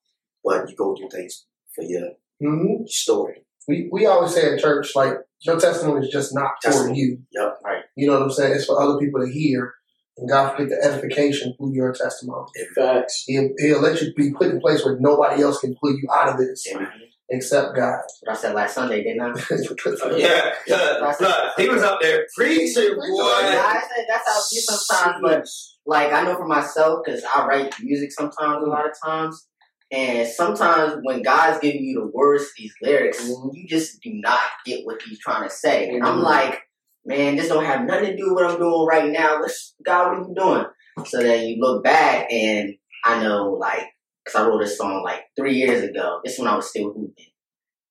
[0.44, 3.44] but you go through things for your hmm story.
[3.68, 7.20] We we always say at church, like your testimony is just not for you.
[7.32, 7.60] Yep.
[7.64, 7.84] Right.
[7.96, 8.54] You know what I'm saying?
[8.54, 9.74] It's for other people to hear,
[10.18, 12.48] and God get the edification through your testimony.
[12.76, 13.24] Facts.
[13.26, 16.08] He'll, he'll let you be put in a place where nobody else can pull you
[16.14, 16.90] out of this Amen.
[17.30, 18.00] Except God.
[18.22, 19.34] What I said last Sunday, didn't I?
[20.18, 21.14] Yeah, yeah.
[21.20, 23.02] Look, he was up there preaching, boy.
[23.02, 25.48] I said that's how I feel sometimes, but
[25.86, 29.48] like I know for myself because I write music sometimes a lot of times,
[29.92, 33.50] and sometimes when God's giving you the words to these lyrics, Mhm.
[33.54, 35.90] you just do not get what He's trying to say.
[35.90, 36.24] And I'm Mhm.
[36.24, 36.62] like,
[37.06, 39.40] man, this don't have nothing to do with what I'm doing right now.
[39.40, 40.08] What's God?
[40.12, 40.66] What are you doing?
[41.08, 43.88] So then you look back, and I know like
[44.26, 46.20] because I wrote this song like three years ago.
[46.26, 47.32] This when I was still hooping,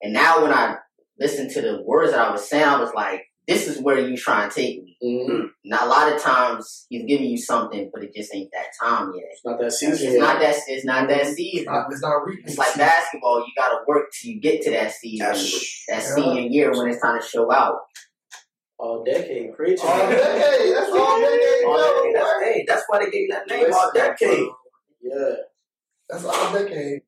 [0.02, 0.76] and now when I
[1.18, 4.16] listen to the words that I was saying, I was like, this is where you
[4.16, 4.96] trying to take me.
[5.04, 5.46] Mm-hmm.
[5.66, 9.12] Now, a lot of times he's giving you something, but it just ain't that time
[9.14, 9.26] yet.
[9.30, 10.18] It's not that season It's yet.
[10.20, 10.56] not that.
[10.66, 11.66] It's not that It's season.
[11.66, 12.46] not, it's not reaping.
[12.46, 13.40] It's like basketball.
[13.40, 15.26] You got to work till you get to that season.
[15.26, 15.68] Absolutely.
[15.88, 16.14] That Yeah.
[16.14, 17.80] senior year when it's time to show out.
[18.78, 19.86] All decade preaching.
[19.86, 20.74] All decade.
[20.74, 21.64] That's all decade.
[21.66, 22.16] All decade.
[22.16, 24.48] That's, hey, that's why they gave you that name, all decade.
[25.02, 25.34] Yeah.
[26.08, 27.02] That's all decade.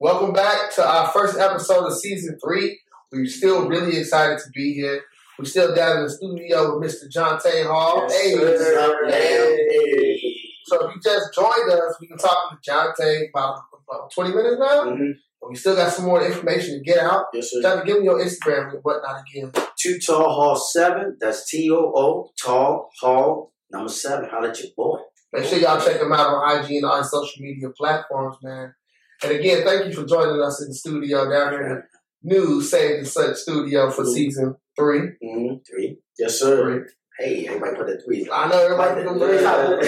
[0.00, 2.80] Welcome back to our first episode of season three.
[3.12, 5.02] We're still really excited to be here.
[5.38, 7.04] We're still down in the studio with Mr.
[7.14, 8.06] Jonte Hall.
[8.08, 9.08] Yes, hey, sir.
[9.08, 10.34] Hey.
[10.66, 14.56] so if you just joined us, we've been talking to Jonte about, about 20 minutes
[14.58, 14.84] now.
[14.86, 15.14] Mhm.
[15.42, 17.26] And we still got some more information to get out.
[17.32, 17.62] Yes, sir.
[17.62, 19.52] John, give me your Instagram and whatnot again.
[19.78, 21.16] Too Tall Hall 7.
[21.20, 24.28] That's T O O, Tall Hall, number 7.
[24.30, 24.98] Holla at your boy.
[25.32, 28.74] Make sure y'all check them out on IG and all social media platforms, man.
[29.22, 31.82] And again, thank you for joining us in the studio down here in the
[32.22, 35.00] new Saved and Such studio for season three.
[35.24, 35.54] Mm-hmm.
[35.68, 35.98] Three.
[36.18, 36.84] Yes, sir.
[36.84, 36.88] Three.
[37.18, 38.28] Hey, everybody put the threes.
[38.32, 39.84] I know everybody put them threes out.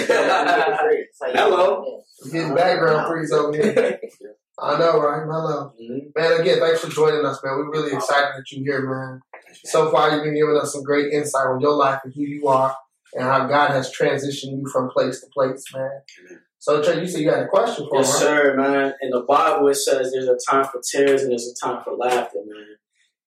[1.35, 2.03] Hello.
[2.31, 3.99] Getting background threes over here.
[4.59, 5.25] I know, right?
[5.27, 5.73] Hello.
[5.83, 6.15] Mhm.
[6.15, 7.57] Man, again, thanks for joining us, man.
[7.57, 9.21] We're really excited that you're here, man.
[9.65, 12.47] So far, you've been giving us some great insight on your life and who you
[12.47, 12.75] are
[13.15, 15.91] and how God has transitioned you from place to place, man.
[16.27, 16.41] Amen.
[16.59, 18.37] So, Trey, you said you had a question for Yes, him, right?
[18.43, 18.95] sir, man.
[19.03, 21.95] In the Bible, it says there's a time for tears and there's a time for
[21.95, 22.77] laughter, man.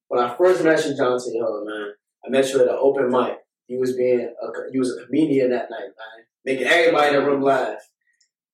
[0.07, 1.39] When I first met you, Johnson T.
[1.39, 1.91] Hall, man,
[2.25, 3.37] I met you at an open mic.
[3.67, 7.29] You was being a, you was a comedian that night, man, making everybody in the
[7.29, 7.79] room laugh.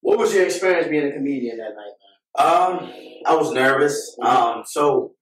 [0.02, 2.80] What was your experience being a comedian that night, man?
[2.84, 2.94] Um,
[3.26, 4.18] I was nervous.
[4.22, 5.14] Um, so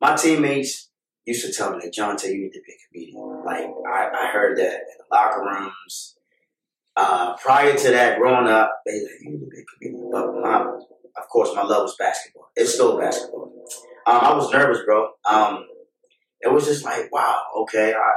[0.00, 0.89] my teammates
[1.30, 3.44] used to tell me that John you need to be a comedian.
[3.44, 6.16] Like I, I heard that in the locker rooms.
[6.96, 10.10] Uh, prior to that, growing up, they like, you need to be a comedian.
[10.12, 12.50] But my, of course, my love was basketball.
[12.56, 13.52] It's still basketball.
[14.06, 15.10] Um, I was nervous, bro.
[15.28, 15.66] Um,
[16.40, 18.12] it was just like, wow, okay, I,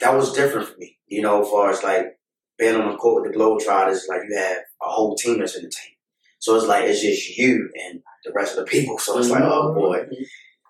[0.00, 0.96] that was different for me.
[1.06, 2.18] You know, as far as like
[2.58, 5.64] being on the court with the Globetrotters, like you have a whole team that's in
[5.64, 5.94] the team.
[6.38, 8.98] So it's like it's just you and the rest of the people.
[8.98, 10.06] So it's like, oh boy.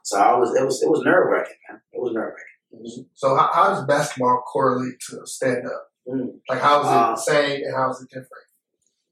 [0.05, 1.81] So I was, it was, it was nerve wracking, man.
[1.93, 3.07] It was nerve wracking.
[3.15, 5.89] So, how, how does basketball correlate to stand up?
[6.07, 6.41] Mm.
[6.49, 8.45] Like, how is it Uh, the same and how is it different?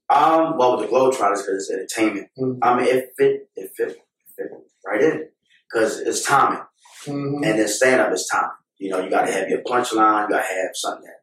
[0.09, 2.27] Um, well, with the Globetrotters, because it's entertainment.
[2.37, 2.59] Mhm.
[2.61, 3.97] I mean, it fit, it fit, it
[4.37, 4.51] fit
[4.85, 5.29] right in
[5.71, 6.61] because it's timing,
[7.05, 7.37] Mhm.
[7.37, 8.51] and then stand up is timing.
[8.77, 11.21] You know, you got to have your punchline, you got to have something that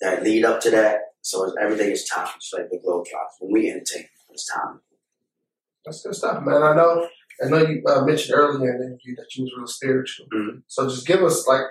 [0.00, 1.00] that lead up to that.
[1.20, 3.36] So it's, everything is timing, just like the Globetrotters.
[3.38, 4.80] When we entertain, it's timing.
[5.84, 6.62] That's good stuff, man.
[6.62, 7.06] I know.
[7.44, 10.26] I know you uh, mentioned earlier in the interview that you was real spiritual.
[10.32, 10.62] Mhm.
[10.66, 11.66] So just give us like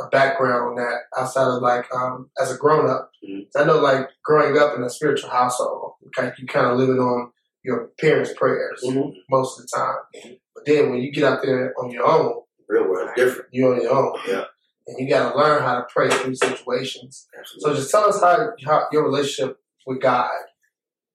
[0.00, 3.10] a background on that outside of like um, as a grown up.
[3.26, 3.46] Mhm.
[3.56, 7.32] I know like growing up in a spiritual household, like you kind of living on
[7.62, 9.12] your parents' prayers Mhm.
[9.28, 10.34] most of the time.
[10.54, 13.48] But then when you get out there on your own, Real world, different.
[13.52, 14.18] you're on your own.
[14.26, 14.44] Yeah.
[14.86, 17.26] And you got to learn how to pray through situations.
[17.58, 20.30] So just tell us how, how your relationship with God.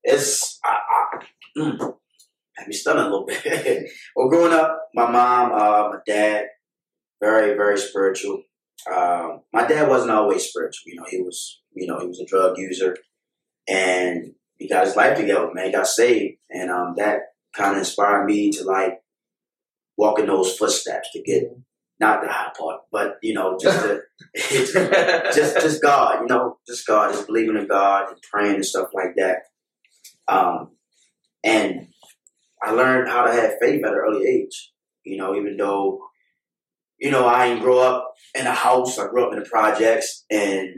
[0.04, 1.26] it's I, I,
[1.58, 1.98] mm,
[2.56, 3.90] had me stunned a little bit.
[4.16, 6.46] well, growing up, my mom, uh, my dad,
[7.22, 8.44] very very spiritual.
[8.94, 10.92] Um, my dad wasn't always spiritual.
[10.92, 12.96] You know, he was you know he was a drug user,
[13.68, 15.50] and he got his life together.
[15.54, 17.20] Man, he got saved, and um, that
[17.56, 19.02] kind of inspired me to like
[19.98, 21.44] walk in those footsteps to get
[22.00, 24.02] not the high part, but you know just to
[25.34, 28.90] just just God, you know, just God, just believing in God and praying and stuff
[28.94, 29.44] like that.
[30.28, 30.72] Um,
[31.44, 31.88] and
[32.66, 34.72] I learned how to have faith at an early age.
[35.04, 36.00] You know, even though,
[37.00, 38.98] you know, I didn't grow up in a house.
[38.98, 40.70] I grew up in the projects, and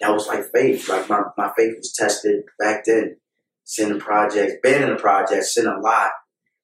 [0.00, 0.88] that was like faith.
[0.88, 3.16] Like my, my faith was tested back then.
[3.64, 6.10] Seeing the projects, being in the projects, seeing a lot.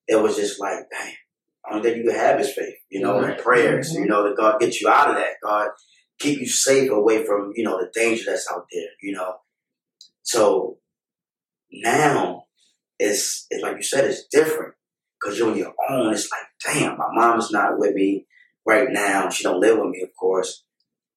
[0.07, 1.15] It was just like, dang,
[1.69, 2.77] only thing you can have is faith.
[2.91, 3.93] You know, and prayers.
[3.93, 4.05] Mm-hmm.
[4.05, 5.35] You know, that God gets you out of that.
[5.43, 5.71] God
[6.21, 8.91] keep you safe away from you know the danger that's out there.
[9.03, 9.35] You know,
[10.23, 10.79] so
[11.73, 12.45] now
[13.03, 14.75] it's, it's like you said, it's different
[15.21, 16.13] because you're on your own.
[16.13, 18.27] It's like, damn, my mom's not with me
[18.67, 19.29] right now.
[19.29, 20.65] She don't live with me, of course.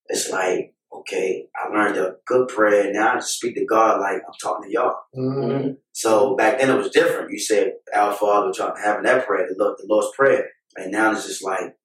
[0.08, 2.92] It's like, okay, I learned a good prayer.
[2.94, 4.96] Now I just speak to God like I'm talking to y'all.
[5.16, 5.78] Mhm.
[5.92, 7.32] So back then it was different.
[7.32, 11.12] You said Our Father, trying having that prayer, the, Lord, the Lord's prayer, and now
[11.12, 11.76] it's just like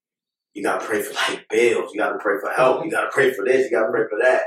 [0.52, 3.02] you got to pray for like bills, you got to pray for help, you got
[3.04, 4.42] to pray for this, you got to pray for that.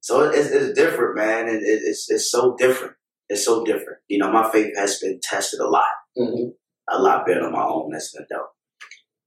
[0.00, 2.94] So it's, it's different, man, and it, it's it's so different.
[3.30, 4.00] It's so different.
[4.08, 5.84] You know, my faith has been tested a lot,
[6.18, 6.52] Mhm.
[6.90, 7.90] a lot better on my own.
[7.92, 8.50] That's been dope.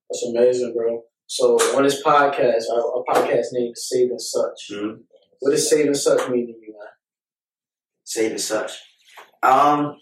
[0.09, 1.03] That's amazing, bro.
[1.25, 4.69] So on this podcast, our, our podcast name is Save and Such.
[4.71, 5.03] Mhm.
[5.39, 6.89] What does Save and Such mean to you, man?
[8.03, 8.71] Saving such.
[9.41, 9.95] Um,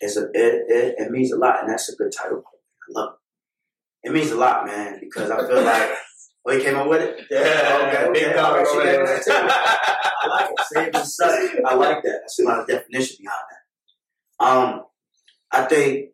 [0.00, 2.42] it's a it, it it means a lot, and that's a good title.
[2.44, 3.14] I love
[4.02, 4.08] it.
[4.08, 5.90] It means a lot, man, because I feel like.
[6.48, 7.26] Oh, you came up with it?
[7.32, 8.38] okay, okay.
[8.38, 10.02] All right, she gave me that.
[10.20, 11.06] I like it.
[11.06, 11.50] Such.
[11.66, 12.20] I like that.
[12.22, 14.46] That's a lot of definition behind that.
[14.46, 14.84] Um,
[15.50, 16.10] I think,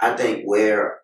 [0.00, 0.98] I think where,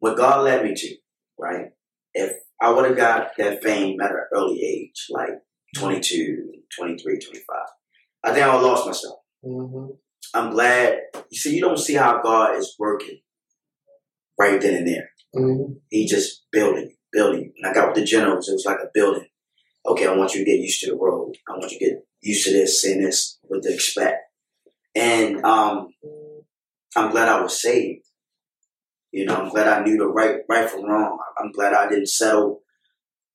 [0.00, 0.96] what God led me to,
[1.38, 1.66] right?
[2.12, 5.30] If I would have got that fame at an early age, like
[5.76, 7.44] 22, 23, 25,
[8.24, 9.18] I think I would have lost myself.
[9.44, 9.86] hmm
[10.34, 10.98] I'm glad.
[11.30, 13.20] You see, you don't see how God is working
[14.40, 15.10] right then and there.
[15.34, 17.52] hmm He just building, building.
[17.54, 19.28] When I got with the generals, it was like a building.
[19.86, 21.34] Okay, I want you to get used to the road.
[21.48, 24.18] I want you to get used to this, seeing this, what to expect.
[24.94, 25.88] And um,
[26.96, 28.04] I'm glad I was saved.
[29.12, 31.18] You know, I'm glad I knew the right, right from wrong.
[31.38, 32.62] I'm glad I didn't settle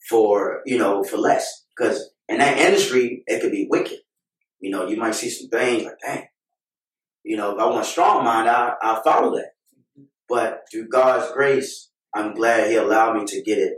[0.10, 1.66] for, you know, for less.
[1.76, 4.00] Because in that industry, it could be wicked.
[4.60, 6.28] You know, you might see some things like, dang.
[7.24, 9.55] You know, if I want a strong mind, I, I'll follow that.
[10.28, 13.74] But through God's grace, I'm glad He allowed me to get it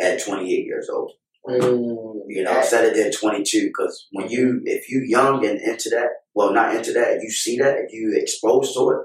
[0.00, 1.12] at 28 years old.
[1.46, 2.20] Mm.
[2.28, 3.66] You know, I said it at 22.
[3.68, 7.30] Because when you, if you young and into that, well, not into that, if you
[7.30, 8.98] see that, if you exposed to it,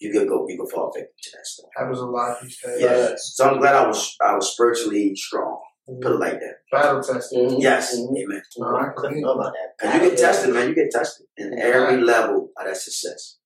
[0.00, 1.66] you could go, you could fall victim to that stuff.
[1.76, 2.80] Happens a lot these days.
[2.80, 3.14] Yeah.
[3.16, 5.60] So I'm glad I was, I was spiritually strong.
[6.02, 6.56] Put it like that.
[6.70, 7.48] Battle testing.
[7.48, 7.62] Mhm.
[7.62, 7.96] Yes.
[7.96, 8.14] Mhm.
[8.22, 8.42] Amen.
[8.58, 9.22] No, I I agree.
[9.22, 9.78] know about that.
[9.80, 10.68] Cause you get tested, man.
[10.68, 13.38] You get tested in every level of that success.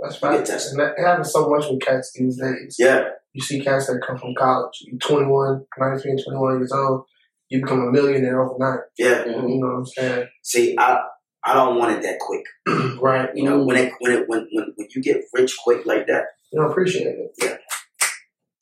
[0.00, 0.36] That's right.
[0.38, 2.76] And that happens so much with cats these days.
[2.78, 3.08] Yeah.
[3.32, 4.72] You see cats that come from college.
[4.82, 7.04] you're 21, 19, 21 years old.
[7.48, 8.80] You become a millionaire overnight.
[8.96, 9.24] Yeah.
[9.24, 9.48] Mhm.
[9.54, 10.28] You know what I'm saying?
[10.42, 11.00] See, I,
[11.44, 12.44] I don't want it that quick.
[13.00, 13.30] right.
[13.34, 16.24] You know, when it, when it, when, when, when you get rich quick like that,
[16.52, 17.30] You don't appreciate it.
[17.42, 17.56] Yeah.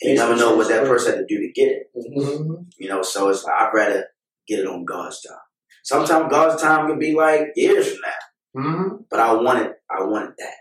[0.01, 1.87] You never know what that person had to do to get it.
[1.95, 4.07] hmm You know, so it's like I'd rather
[4.47, 5.39] get it on God's time.
[5.85, 10.33] Sometimes God's time could be like years from now, hmm but I wanted, I wanted
[10.39, 10.55] that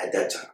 [0.00, 0.50] at that time.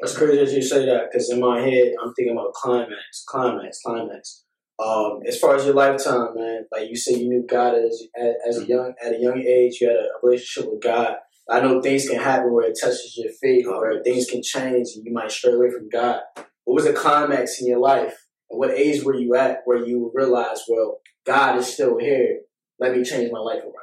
[0.00, 3.80] That's crazy that you say that because in my head I'm thinking about climax, climax,
[3.84, 4.44] climax.
[4.82, 8.34] Um, as far as your lifetime, man, like you said, you knew God as as,
[8.48, 9.78] as a young at a young age.
[9.80, 11.16] You had a relationship with God.
[11.50, 15.04] I know things can happen where it touches your faith, where things can change, and
[15.04, 16.20] you might stray away from God.
[16.64, 18.14] What was the climax in your life?
[18.50, 22.40] And what age were you at where you realized, well, God is still here.
[22.78, 23.74] Let me change my life around.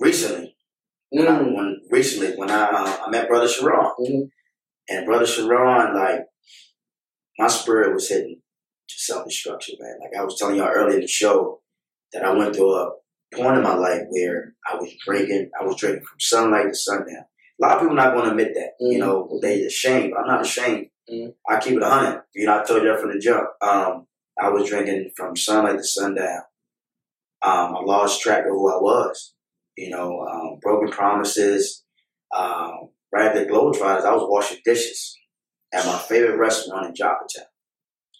[0.00, 0.47] Recently,
[1.10, 1.54] when, I, Mm.
[1.54, 4.30] when recently when I uh, I met Brother Sharon, Mhm.
[4.88, 6.26] and Brother Sharon, like
[7.38, 8.40] my spirit was hitting
[8.88, 9.98] to self destruction, man.
[10.00, 11.62] Like I was telling y'all earlier in the show
[12.12, 12.90] that I went through a
[13.34, 15.50] point in my life where I was drinking.
[15.58, 17.24] I was drinking from sunlight to sundown.
[17.60, 18.74] A lot of people not going to admit that.
[18.80, 19.00] You Mhm.
[19.00, 20.14] know, they ashamed.
[20.16, 20.90] I'm not ashamed.
[21.10, 21.34] Mhm.
[21.48, 22.24] I keep it a hundred.
[22.34, 23.48] You know, I told you that from the jump.
[23.60, 24.06] Um,
[24.40, 26.42] I was drinking from sunlight to sundown.
[27.42, 29.34] Um, I lost track of who I was.
[29.78, 31.84] You know, um, broken promises.
[32.36, 35.16] Um, right after Globetrotters, I was washing dishes
[35.72, 37.46] at my favorite restaurant in Joppatowne.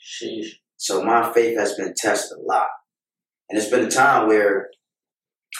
[0.01, 0.53] Sheesh.
[0.77, 2.69] So my faith has been tested a lot.
[3.49, 4.69] And it's been a time where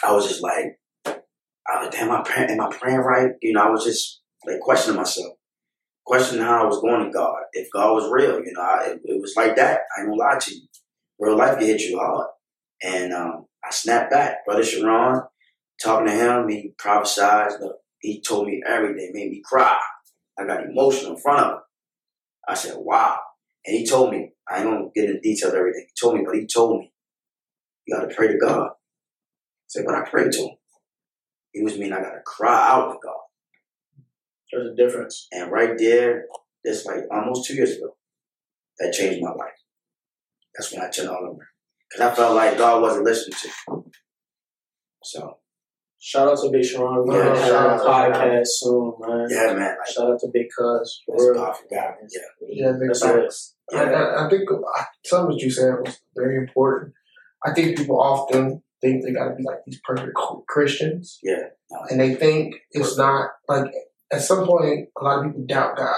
[0.03, 3.31] I was just like, oh, damn, am I, praying, am I praying right?
[3.41, 5.33] You know, I was just like questioning myself,
[6.05, 7.39] questioning how I was going to God.
[7.53, 9.81] If God was real, you know, I, it, it was like that.
[9.97, 10.61] I ain't gonna lie to you.
[11.19, 12.27] Real life can hit you hard.
[12.81, 14.45] And um, I snapped back.
[14.45, 15.23] Brother Sharon,
[15.81, 17.51] talking to him, he prophesied.
[18.01, 19.77] He told me everything, made me cry.
[20.37, 21.59] I got emotional in front of him.
[22.47, 23.19] I said, wow.
[23.65, 26.23] And he told me, I ain't gonna get into details of everything he told me,
[26.25, 26.91] but he told me,
[27.85, 28.69] you gotta pray to God.
[28.69, 30.55] I said, but I prayed to him.
[31.53, 33.15] It was mean I gotta cry out to God.
[34.51, 35.27] There's a difference.
[35.31, 36.25] And right there,
[36.63, 37.95] that's like almost two years ago,
[38.79, 39.53] that changed my life.
[40.55, 41.47] That's when I turned all over.
[41.91, 43.83] Cause I felt like God wasn't listening to me.
[45.03, 45.37] So,
[46.01, 47.05] Shout out to Big Sharon.
[47.05, 49.27] We're Yeah, gonna have shout a out to podcast soon, man.
[49.29, 51.01] yeah, man, like, Shout out to Big Cuz.
[51.05, 51.33] For that's real.
[51.33, 51.91] God for Yeah.
[52.47, 53.55] Yeah, big That's facts.
[53.71, 53.75] it.
[53.77, 56.93] I, I, I think uh, some of what you said was very important.
[57.45, 60.11] I think people often think they got to be like these perfect
[60.47, 61.43] Christians, Yeah.
[61.89, 63.71] And they think it's not like.
[64.11, 65.95] At some point, a lot of people doubt God.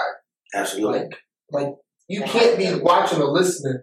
[0.54, 0.98] absolutely.
[0.98, 1.16] Like,
[1.50, 1.74] like
[2.08, 3.78] you can't be watching or listening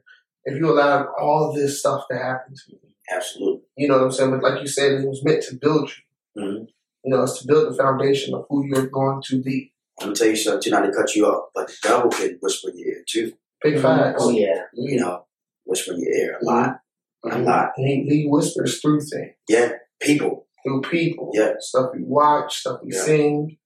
[0.45, 2.79] if you allow all this stuff to happen to you.
[3.12, 3.63] Absolutely.
[3.75, 4.29] You know what I'm saying?
[4.29, 5.95] But like you said, it was meant to build you.
[6.37, 6.67] Mhm.
[7.03, 9.73] You know, it's to build the foundation of who you're going to be.
[9.99, 12.37] I'm gonna tell you something, too, not to cut you off, but the devil can
[12.41, 13.33] whisper in your ear too.
[13.61, 14.21] Big facts.
[14.23, 14.63] Oh yeah.
[14.73, 15.25] You know,
[15.65, 16.79] whisper in your ear a lot.
[17.25, 17.71] A lot.
[17.75, 19.33] He, he whispers through things.
[19.49, 19.73] Yeah.
[20.01, 20.47] People.
[20.65, 21.31] through people.
[21.33, 21.54] Yeah.
[21.60, 23.01] Stuff we watch, stuff we Yeah.
[23.04, 23.58] sing.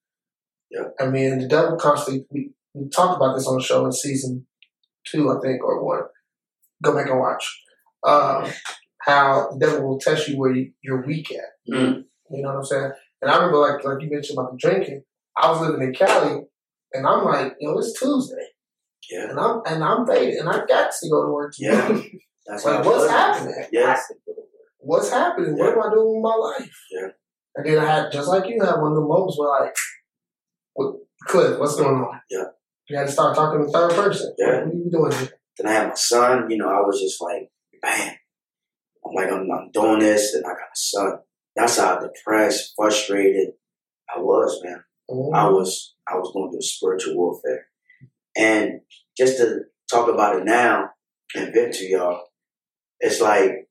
[0.72, 0.86] Yeah.
[1.00, 4.48] I mean, the devil constantly, we, we talked about this on the show in season
[5.08, 6.04] two, I think, or one.
[6.84, 7.62] Go back and watch.
[8.06, 8.52] Um,
[9.02, 11.74] how the devil will test you where you, you're weak at.
[11.74, 12.06] Mhm.
[12.30, 12.92] You know what I'm saying?
[13.22, 15.04] And I remember, like, like you mentioned about the drinking,
[15.38, 16.42] I was living in Cali,
[16.94, 18.48] and I'm like, yo, it's Tuesday.
[19.10, 19.30] Yeah.
[19.30, 21.54] And I'm, and I'm faded, and I got to go to work.
[21.58, 21.88] Yeah.
[22.46, 23.10] That's like, what's was.
[23.10, 23.66] happening?
[23.72, 23.98] Yeah.
[24.80, 25.58] what's happening?
[25.58, 26.72] What am I doing with my life?
[26.92, 27.08] Yeah.
[27.56, 29.76] And then I had, just like you, had one of the moments where like,
[30.74, 30.96] what,
[31.28, 32.20] Cliff, what's going on?
[32.30, 32.46] Yeah.
[32.90, 34.34] You had to start talking in third person.
[34.38, 34.64] Yeah.
[34.64, 35.30] What are you doing here?
[35.58, 36.50] then I had my son.
[36.50, 37.50] You know, I was just like,
[37.82, 38.16] bam.
[39.06, 41.20] I'm like, I'm, I'm doing this, and I got a son.
[41.56, 43.50] That's how depressed, frustrated
[44.14, 44.84] I was, man.
[45.34, 47.68] I was I was going through spiritual warfare.
[48.36, 48.82] And
[49.18, 50.90] just to talk about it now
[51.36, 52.24] and vent to y'all,
[53.00, 53.70] it's like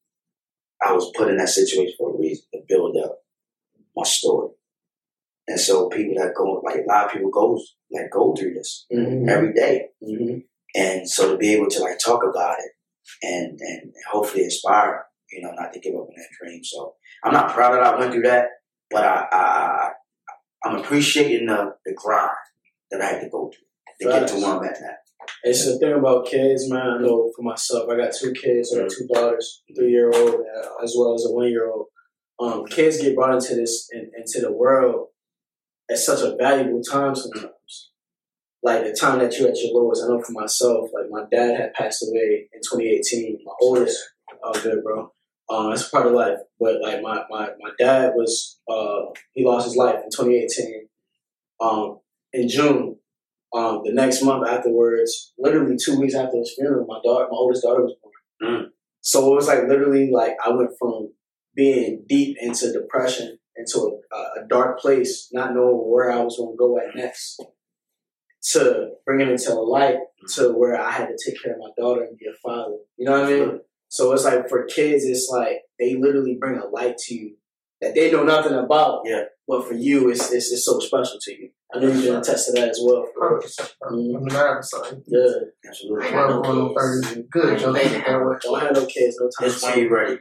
[0.84, 3.18] I was put in that situation for a reason to build up
[3.96, 4.50] my story.
[5.48, 7.60] And so people that go like a lot of people go
[7.90, 9.28] like go through this Mm-hmm.
[9.28, 9.86] every day.
[10.02, 10.38] Mm-hmm.
[10.74, 12.72] And so to be able to like talk about it
[13.22, 16.62] and and hopefully inspire, you know, not to give up on that dream.
[16.62, 18.46] So I'm not proud that I went through that,
[18.90, 19.90] but I, I, I
[20.64, 22.30] I'm appreciating the, the grind
[22.90, 24.94] that I had to go through to get to where I'm at now.
[25.44, 26.80] It's the thing about kids, man.
[26.80, 28.74] I know for myself, I got two kids.
[28.74, 31.86] I got two daughters, three year old uh, as well as a one year old.
[32.40, 35.08] Um, kids get brought into this in, into the world
[35.90, 37.90] at such a valuable time sometimes.
[38.62, 40.04] Like the time that you're at your lowest.
[40.04, 43.38] I know for myself, like my dad had passed away in 2018.
[43.44, 43.98] My oldest,
[44.42, 45.12] oh good, bro.
[45.52, 46.38] Um, it's part of life.
[46.58, 50.88] But like my, my, my dad was uh he lost his life in 2018.
[51.60, 51.98] Um,
[52.32, 52.96] in June.
[53.54, 57.62] Um, the next month afterwards, literally two weeks after his funeral, my daughter, my oldest
[57.62, 58.14] daughter was born.
[58.42, 58.66] Mm.
[59.02, 61.12] So it was like literally like I went from
[61.54, 66.54] being deep into depression into a, a dark place, not knowing where I was going
[66.54, 67.42] to go at next,
[68.52, 69.98] to bringing it to the light
[70.34, 72.76] to where I had to take care of my daughter and be a father.
[72.96, 73.60] You know what I mean?
[73.92, 77.36] So it's like for kids, it's like they literally bring a light to you
[77.82, 79.02] that they know nothing about.
[79.04, 79.24] Yeah.
[79.46, 81.50] But for you, it's it's, it's so special to you.
[81.74, 83.06] I know you can attest to that as well.
[83.20, 83.74] Hundred percent.
[83.86, 85.02] I mean, I have a son.
[85.06, 85.26] Yeah.
[85.68, 86.06] Absolutely.
[86.06, 87.18] I got no Well, well, kids.
[87.30, 87.72] Good, Joe.
[87.74, 88.02] Baby.
[88.40, 89.50] Don't have no kids, no time.
[89.50, 90.18] Just be ready.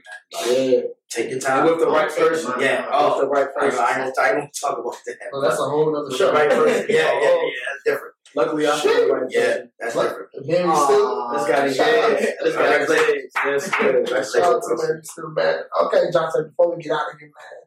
[0.48, 0.82] Yeah.
[1.10, 1.66] Take your time.
[1.66, 2.52] with the right person.
[2.60, 2.90] Yeah.
[2.92, 3.80] Oh, with the right person.
[3.80, 5.18] ain't gonna, I ain't gonna talk about that.
[5.32, 6.28] Well, that's a whole other With show.
[6.28, 6.86] the right person.
[6.90, 7.42] Yeah, yeah, oh.
[7.46, 7.72] yeah.
[7.72, 8.16] That's different.
[8.36, 10.50] Luckily, I found the right Yeah, that's Like, different.
[10.50, 11.32] Henry still.
[11.34, 12.20] This guy didn't Shout out.
[12.20, 12.88] get This guy didn't
[13.34, 13.70] That's
[14.34, 14.42] good.
[14.42, 15.56] Shout out to Henry still, man.
[15.84, 17.62] Okay, Johnson, before we get out of here, man.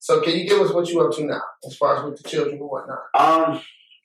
[0.00, 2.28] So, can you give us what you up to now, as far as with the
[2.28, 2.98] children and whatnot?
[3.14, 3.60] Um,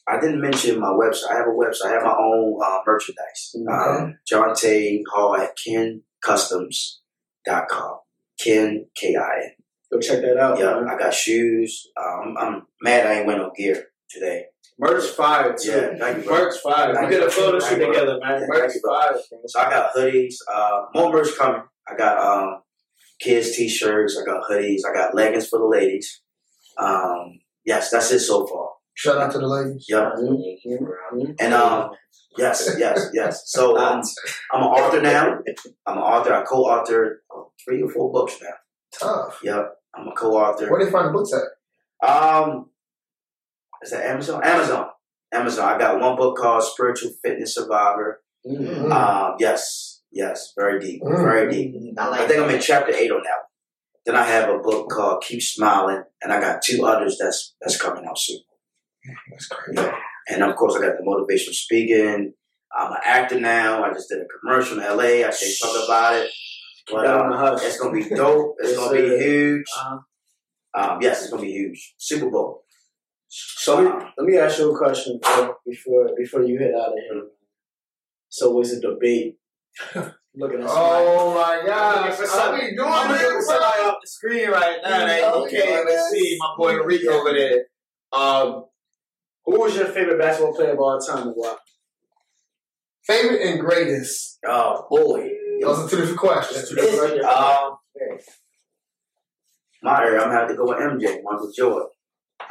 [0.07, 1.31] I didn't mention my website.
[1.31, 1.85] I have a website.
[1.87, 3.55] I have my own uh, merchandise.
[3.71, 7.99] Um, Jonte Hall at KinCustoms.com.
[8.39, 9.51] Kin, K-I-N.
[9.91, 10.57] Go check that out.
[10.59, 10.89] Yeah, man.
[10.89, 11.87] I got shoes.
[11.97, 14.45] Um, I'm mad I ain't wear no gear today.
[14.79, 15.69] Merch fire too.
[15.71, 16.37] Yeah, thank you, bro.
[16.45, 16.89] Merch fire.
[16.89, 17.29] We Thank did a you.
[17.31, 17.93] photo shoot Thank you, bro.
[17.93, 18.41] together, man.
[18.41, 18.99] Yeah, Merch thank you, bro.
[18.99, 19.19] fire.
[19.47, 21.61] So I got hoodies, uh, more merch coming.
[21.87, 22.61] I got um,
[23.19, 24.19] kids t-shirts.
[24.21, 24.79] I got hoodies.
[24.89, 26.21] I got leggings for the ladies.
[26.77, 28.69] Um, yes, that's it so far.
[28.95, 29.85] Shout out to the ladies.
[29.89, 30.13] Yep.
[30.15, 31.25] Thank you, bro.
[31.39, 31.91] And um,
[32.37, 33.43] yes, yes, yes.
[33.47, 34.01] So um,
[34.51, 35.39] I'm an author now.
[35.85, 36.33] I'm an author.
[36.33, 38.49] I co-authored uh, three or four books now.
[38.99, 39.39] Tough.
[39.43, 40.69] Yep, I'm a co-author.
[40.69, 42.07] Where you find the books at?
[42.07, 42.69] Um,
[43.83, 44.41] is that Amazon?
[44.43, 44.87] Amazon.
[45.33, 45.75] Amazon.
[45.75, 48.21] I got one book called Spiritual Fitness Survivor.
[48.45, 48.57] Mm.
[48.59, 48.91] Mm.
[48.91, 51.17] Um, yes, yes, very deep, Mm.
[51.23, 51.75] very deep.
[51.97, 53.49] I like I think I'm in chapter eight on that one.
[54.05, 57.79] Then I have a book called Keep Smiling, and I got two others that's that's
[57.81, 58.39] coming out soon.
[59.31, 59.89] That's crazy.
[60.29, 62.33] And of course, I got the motivational speaking.
[62.75, 63.83] I'm an actor now.
[63.83, 65.25] I just did a commercial in LA.
[65.27, 66.29] I can't talk about it,
[66.91, 67.63] but uh, hush.
[67.63, 68.55] it's gonna be dope.
[68.59, 69.65] It's Yes, gonna be huge.
[69.77, 69.99] Uh-huh.
[70.75, 71.93] Um, yes, it's gonna be huge.
[71.97, 72.62] Super Bowl.
[73.35, 76.89] So let me, let me ask you a question bro, before before you head out
[76.89, 77.23] of here.
[78.29, 79.37] So was it debate?
[80.35, 81.05] Looking at somebody.
[81.07, 82.01] Oh my God!
[82.01, 82.63] looking for somebody.
[82.63, 83.89] Are we doing I'm looking for somebody bro?
[83.89, 86.37] off the screen right now that Oh, you can't yeah, even see.
[86.39, 87.65] My boy Rick over there.
[88.11, 88.65] Um,
[89.45, 91.55] who was your favorite basketball player of all time and why?
[93.05, 94.39] Favorite and greatest.
[94.47, 95.29] Oh boy.
[95.61, 96.71] Those are two different questions.
[97.23, 97.77] Um,
[99.81, 101.89] my area, I'm gonna have to go with MJ, Michael Jordan.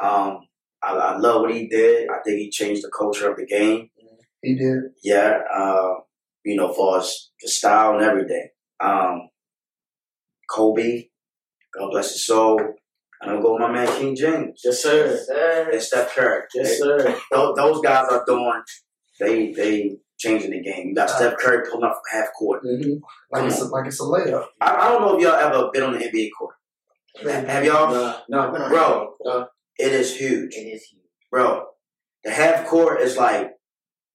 [0.01, 0.39] Um,
[0.83, 2.09] I, I love what he did.
[2.09, 3.89] I think he changed the culture of the game.
[4.41, 4.79] He did.
[5.03, 5.95] Yeah, uh,
[6.43, 8.49] you know, for us, the style and everything.
[8.79, 9.29] Um,
[10.49, 11.07] Kobe,
[11.77, 12.59] God bless his soul.
[13.21, 15.07] And I'm going go with my man King James Yes, sir.
[15.07, 15.69] Yes, sir.
[15.71, 16.41] and Steph Curry.
[16.53, 17.15] Yes, sir.
[17.31, 18.61] Those, those guys are doing.
[19.19, 20.89] They they changing the game.
[20.89, 22.63] You got Steph Curry pulling up from half court.
[22.65, 22.95] Mm-hmm.
[23.31, 24.45] Like it's a, like it's a layup.
[24.59, 26.55] I, I don't know if y'all ever been on the NBA court.
[27.47, 27.93] Have y'all?
[27.93, 29.13] No, nah, Been Bro.
[29.19, 29.49] the court.
[29.77, 30.53] It is huge.
[30.55, 31.03] It is huge.
[31.31, 31.65] bro.
[32.23, 33.51] The half court is like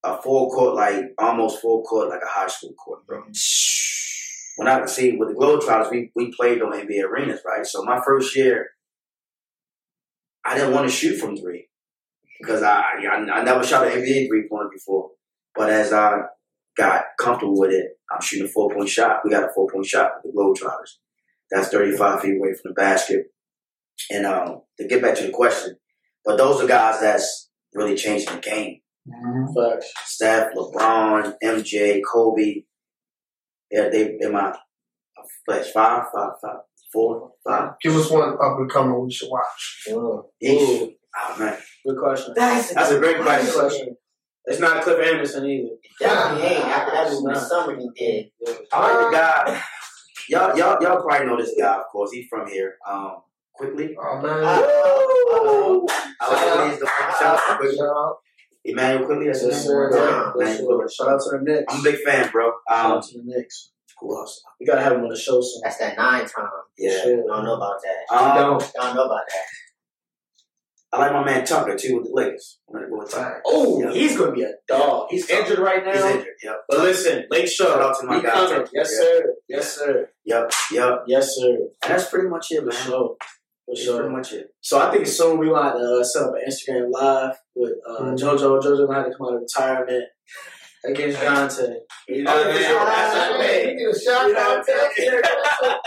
[0.05, 3.21] a full court, like almost full court, like a high school court, bro.
[3.23, 4.63] Mm-hmm.
[4.63, 7.67] When I see with the Globetrotters, we we played on NBA arenas, right?
[7.67, 8.71] So my first year,
[10.45, 11.69] I didn't want to shoot from three
[12.41, 15.11] because I I, I never shot an NBA three pointer before.
[15.55, 16.23] But as I
[16.77, 19.21] got comfortable with it, I'm shooting a four point shot.
[19.25, 20.99] We got a four point shot with the Globetrotters.
[21.51, 23.27] That's 35 feet away from the basket.
[24.11, 25.77] And um, to get back to the question,
[26.25, 28.81] but those are guys that's really changing the game.
[29.57, 29.93] Facts.
[30.05, 32.63] Steph, LeBron, MJ, Kobe.
[33.71, 34.55] Yeah, they in my
[35.47, 35.71] flesh.
[35.73, 36.59] Five, five, five,
[36.93, 37.73] four, five.
[37.83, 39.87] Give us one up and coming we should watch.
[40.41, 40.91] Each.
[41.21, 42.35] Oh man, Good question.
[42.37, 43.53] That's, that's a great question.
[43.55, 43.97] question.
[44.45, 45.69] It's not Cliff Anderson either.
[46.01, 46.65] Definitely ain't.
[46.65, 47.33] After that movie, Nah.
[47.35, 48.31] the summer he did.
[48.73, 49.63] I like the guy.
[50.29, 51.77] Y'all, y'all, y'all probably know this guy.
[51.77, 52.77] Of course, he's from here.
[52.89, 53.23] Um,
[53.59, 53.97] quickly.
[54.01, 54.43] Oh man.
[56.21, 57.77] I like when he's the shout out quickly.
[57.77, 58.17] Shout.
[58.65, 59.27] Immanuel Quickley.
[59.27, 59.67] That's his Yes, name.
[59.67, 59.91] sir.
[59.93, 61.65] Yeah, Yes, Immanuel Shout out to the Knicks.
[61.75, 62.53] I'm a big fan, bro.
[62.69, 63.71] Shout Um, out to the Knicks.
[64.01, 64.43] who else?
[64.61, 65.61] We gotta have him on the show soon.
[65.65, 66.49] That's that nine time.
[66.77, 66.91] Yeah.
[67.03, 68.15] I don't know about that.
[68.15, 69.43] Um, Don't Don't know about that.
[70.91, 72.61] I like my man Tucker too with the Lakers.
[72.69, 73.43] I'm gonna go with Tucker.
[73.45, 73.91] Oh, Yeah.
[73.91, 75.09] he's gonna be a dog.
[75.11, 75.93] He's injured right now.
[75.93, 76.35] He's injured.
[76.43, 76.65] Yep.
[76.69, 78.31] But listen, Lake Show, Shout out to my guy.
[78.31, 78.69] Tucker.
[78.73, 78.99] Yes, Yeah.
[79.07, 79.35] sir.
[79.49, 80.11] Yes, sir.
[80.25, 80.53] Yep.
[80.73, 81.05] Yep.
[81.07, 81.47] Yes, sir.
[81.51, 82.73] And that's pretty much it, man.
[82.73, 83.17] sure.
[83.69, 83.99] For sure.
[84.01, 84.47] pretty much it.
[84.63, 88.01] So I think soon we want to uh, set up an Instagram live with uh,
[88.03, 88.17] Mhm.
[88.19, 88.61] JoJo.
[88.63, 90.05] JoJo gonna have to come out of retirement
[90.87, 91.75] against Jonte.
[92.09, 92.63] You know what I mean?
[92.63, 93.79] That's what I Hey, mean.
[93.79, 94.65] you get a shout You know out what I'm
[94.97, 95.23] saying?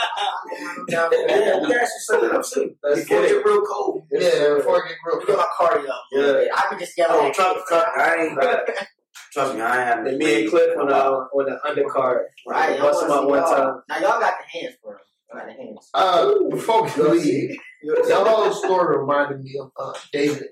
[0.89, 2.75] Yeah, we got you set it up soon.
[2.83, 3.29] Before get it it.
[3.29, 4.03] get real cold.
[4.11, 5.89] Yeah, before it get real Look at my cardio.
[5.89, 6.49] up a little Yeah.
[6.55, 7.63] I can just yell Oh, at trust, you.
[7.67, 8.39] trust me, I ain't.
[9.33, 12.19] Trust me, I ain't me and Cliff on the on the undercard.
[12.45, 13.81] Right, Bust him up one time.
[13.87, 14.99] Now y'all got the hands for him.
[15.29, 15.89] Y'all got the hands.
[15.93, 20.49] Uh, before we leave, your whole story reminded me of uh, David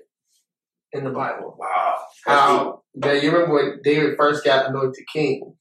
[0.92, 1.56] in the Bible.
[1.58, 1.98] Wow.
[2.26, 5.54] How yeah, you remember when David first got anointed king?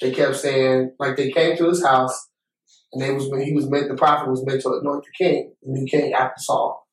[0.00, 2.28] They kept saying like they came to his house
[2.92, 5.54] and they was when he was meant the prophet was meant to anoint the king,
[5.62, 6.86] the new king after Saul.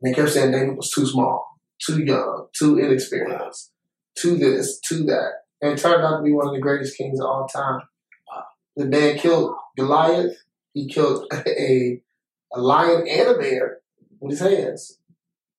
[0.00, 1.46] And they kept saying David was too small,
[1.84, 3.72] too young, too inexperienced,
[4.18, 5.32] too this, too that.
[5.60, 7.82] And it turned out to be one of the greatest kings of all time.
[8.74, 10.34] The man killed Goliath.
[10.72, 12.00] He killed a
[12.54, 13.78] a lion and a bear
[14.20, 14.98] with his hands.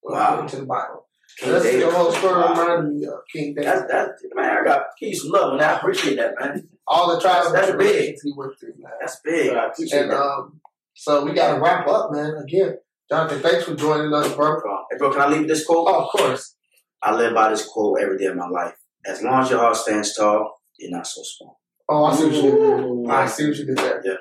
[0.04, 0.34] Wow.
[0.34, 1.08] According to the Bible.
[1.40, 1.88] King That's David.
[1.88, 3.66] the whole story reminded me of King David.
[3.68, 4.58] That's that man.
[4.62, 6.68] I got you some love, and I appreciate that, man.
[6.88, 8.16] All the trials and That's big.
[8.24, 8.92] he went through, man.
[9.00, 9.52] That's big.
[9.94, 10.60] And um,
[10.94, 12.36] so we got to wrap up, man.
[12.36, 12.78] Again,
[13.10, 14.60] Jonathan, thanks for joining us, bro.
[14.92, 15.88] Hey, bro, can I leave this quote?
[15.90, 16.56] Oh, of course.
[17.02, 18.76] I live by this quote every day of my life.
[19.06, 21.60] As long as your heart stands tall, you're not so small.
[21.90, 23.10] Oh, I see what you did.
[23.12, 24.02] I see what you did there.
[24.06, 24.14] Yeah.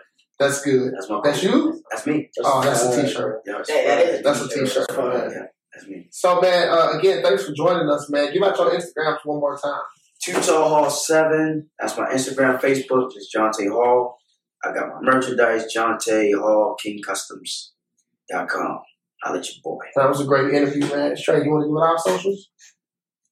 [0.43, 0.93] That's good.
[0.95, 1.53] That's my That's quote.
[1.53, 1.83] you?
[1.91, 2.31] That's me.
[2.45, 3.43] Oh, that's a t-shirt.
[3.47, 4.87] Yeah, That- that is That's a t-shirt.
[4.89, 5.31] That's fine.
[5.31, 6.09] Yeah, that's me.
[6.11, 8.33] So, man, uh, again, thanks for joining us, man.
[8.33, 9.81] Give out your Instagrams one more time.
[10.23, 11.69] Two Tall Hall Seven.
[11.81, 13.13] That's my Instagram, Facebook.
[13.13, 14.19] Just Jonte Hall.
[14.65, 18.79] I got my merchandise, Jonte Hall Kin Customs.com.
[19.25, 19.79] I'll let your boy.
[19.97, 21.15] That was a great interview, man.
[21.21, 22.51] Trey, you want to give out our socials?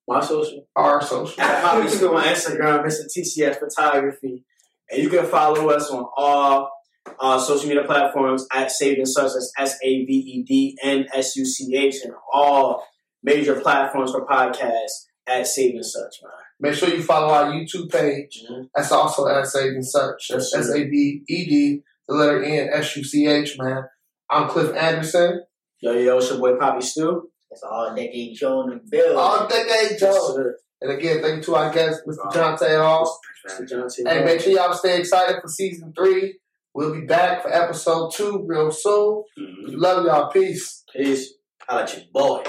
[0.08, 0.66] My social.
[0.76, 1.38] Our socials.
[1.38, 3.06] At Poppy School on Instagram, Mr.
[3.16, 4.44] TCS Photography.
[4.90, 6.70] And you can follow us on all
[7.18, 9.32] uh, social media platforms at Saved and Such.
[9.32, 11.96] That's S A V E D N S U C H.
[12.04, 12.86] And all
[13.22, 16.32] major platforms for podcasts at Saved and Such, man.
[16.60, 18.44] Make sure you follow our YouTube page.
[18.50, 18.68] Mhm.
[18.74, 20.28] That's also at Saved and Such.
[20.30, 20.76] That's Yes, S sir.
[20.76, 23.84] A B E D, the letter N, S U C H, man.
[24.28, 25.42] I'm Cliff Anderson.
[25.80, 27.30] Yo, yo, it's your boy Poppy Stu.
[27.50, 29.16] It's all decade Joe in the building.
[29.16, 30.32] All decade Yes, Joe.
[30.34, 30.56] sir.
[30.82, 32.32] And again, thank you to our guest, Mr.
[32.32, 33.20] John Hall.
[33.48, 33.68] Mr.
[33.68, 34.06] Jonte.
[34.08, 36.38] Hey, make sure y'all stay excited for season three.
[36.72, 39.24] We'll be back for episode two real soon.
[39.38, 39.74] Mm-hmm.
[39.76, 40.30] Love y'all.
[40.30, 40.84] Peace.
[40.94, 41.34] Peace.
[41.68, 42.44] I'll let your boy.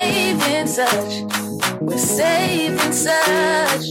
[0.00, 1.80] Saving such.
[1.80, 3.86] We're saving such.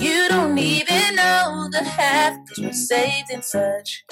[0.00, 4.04] You don't even know the half, cause we're saved in such.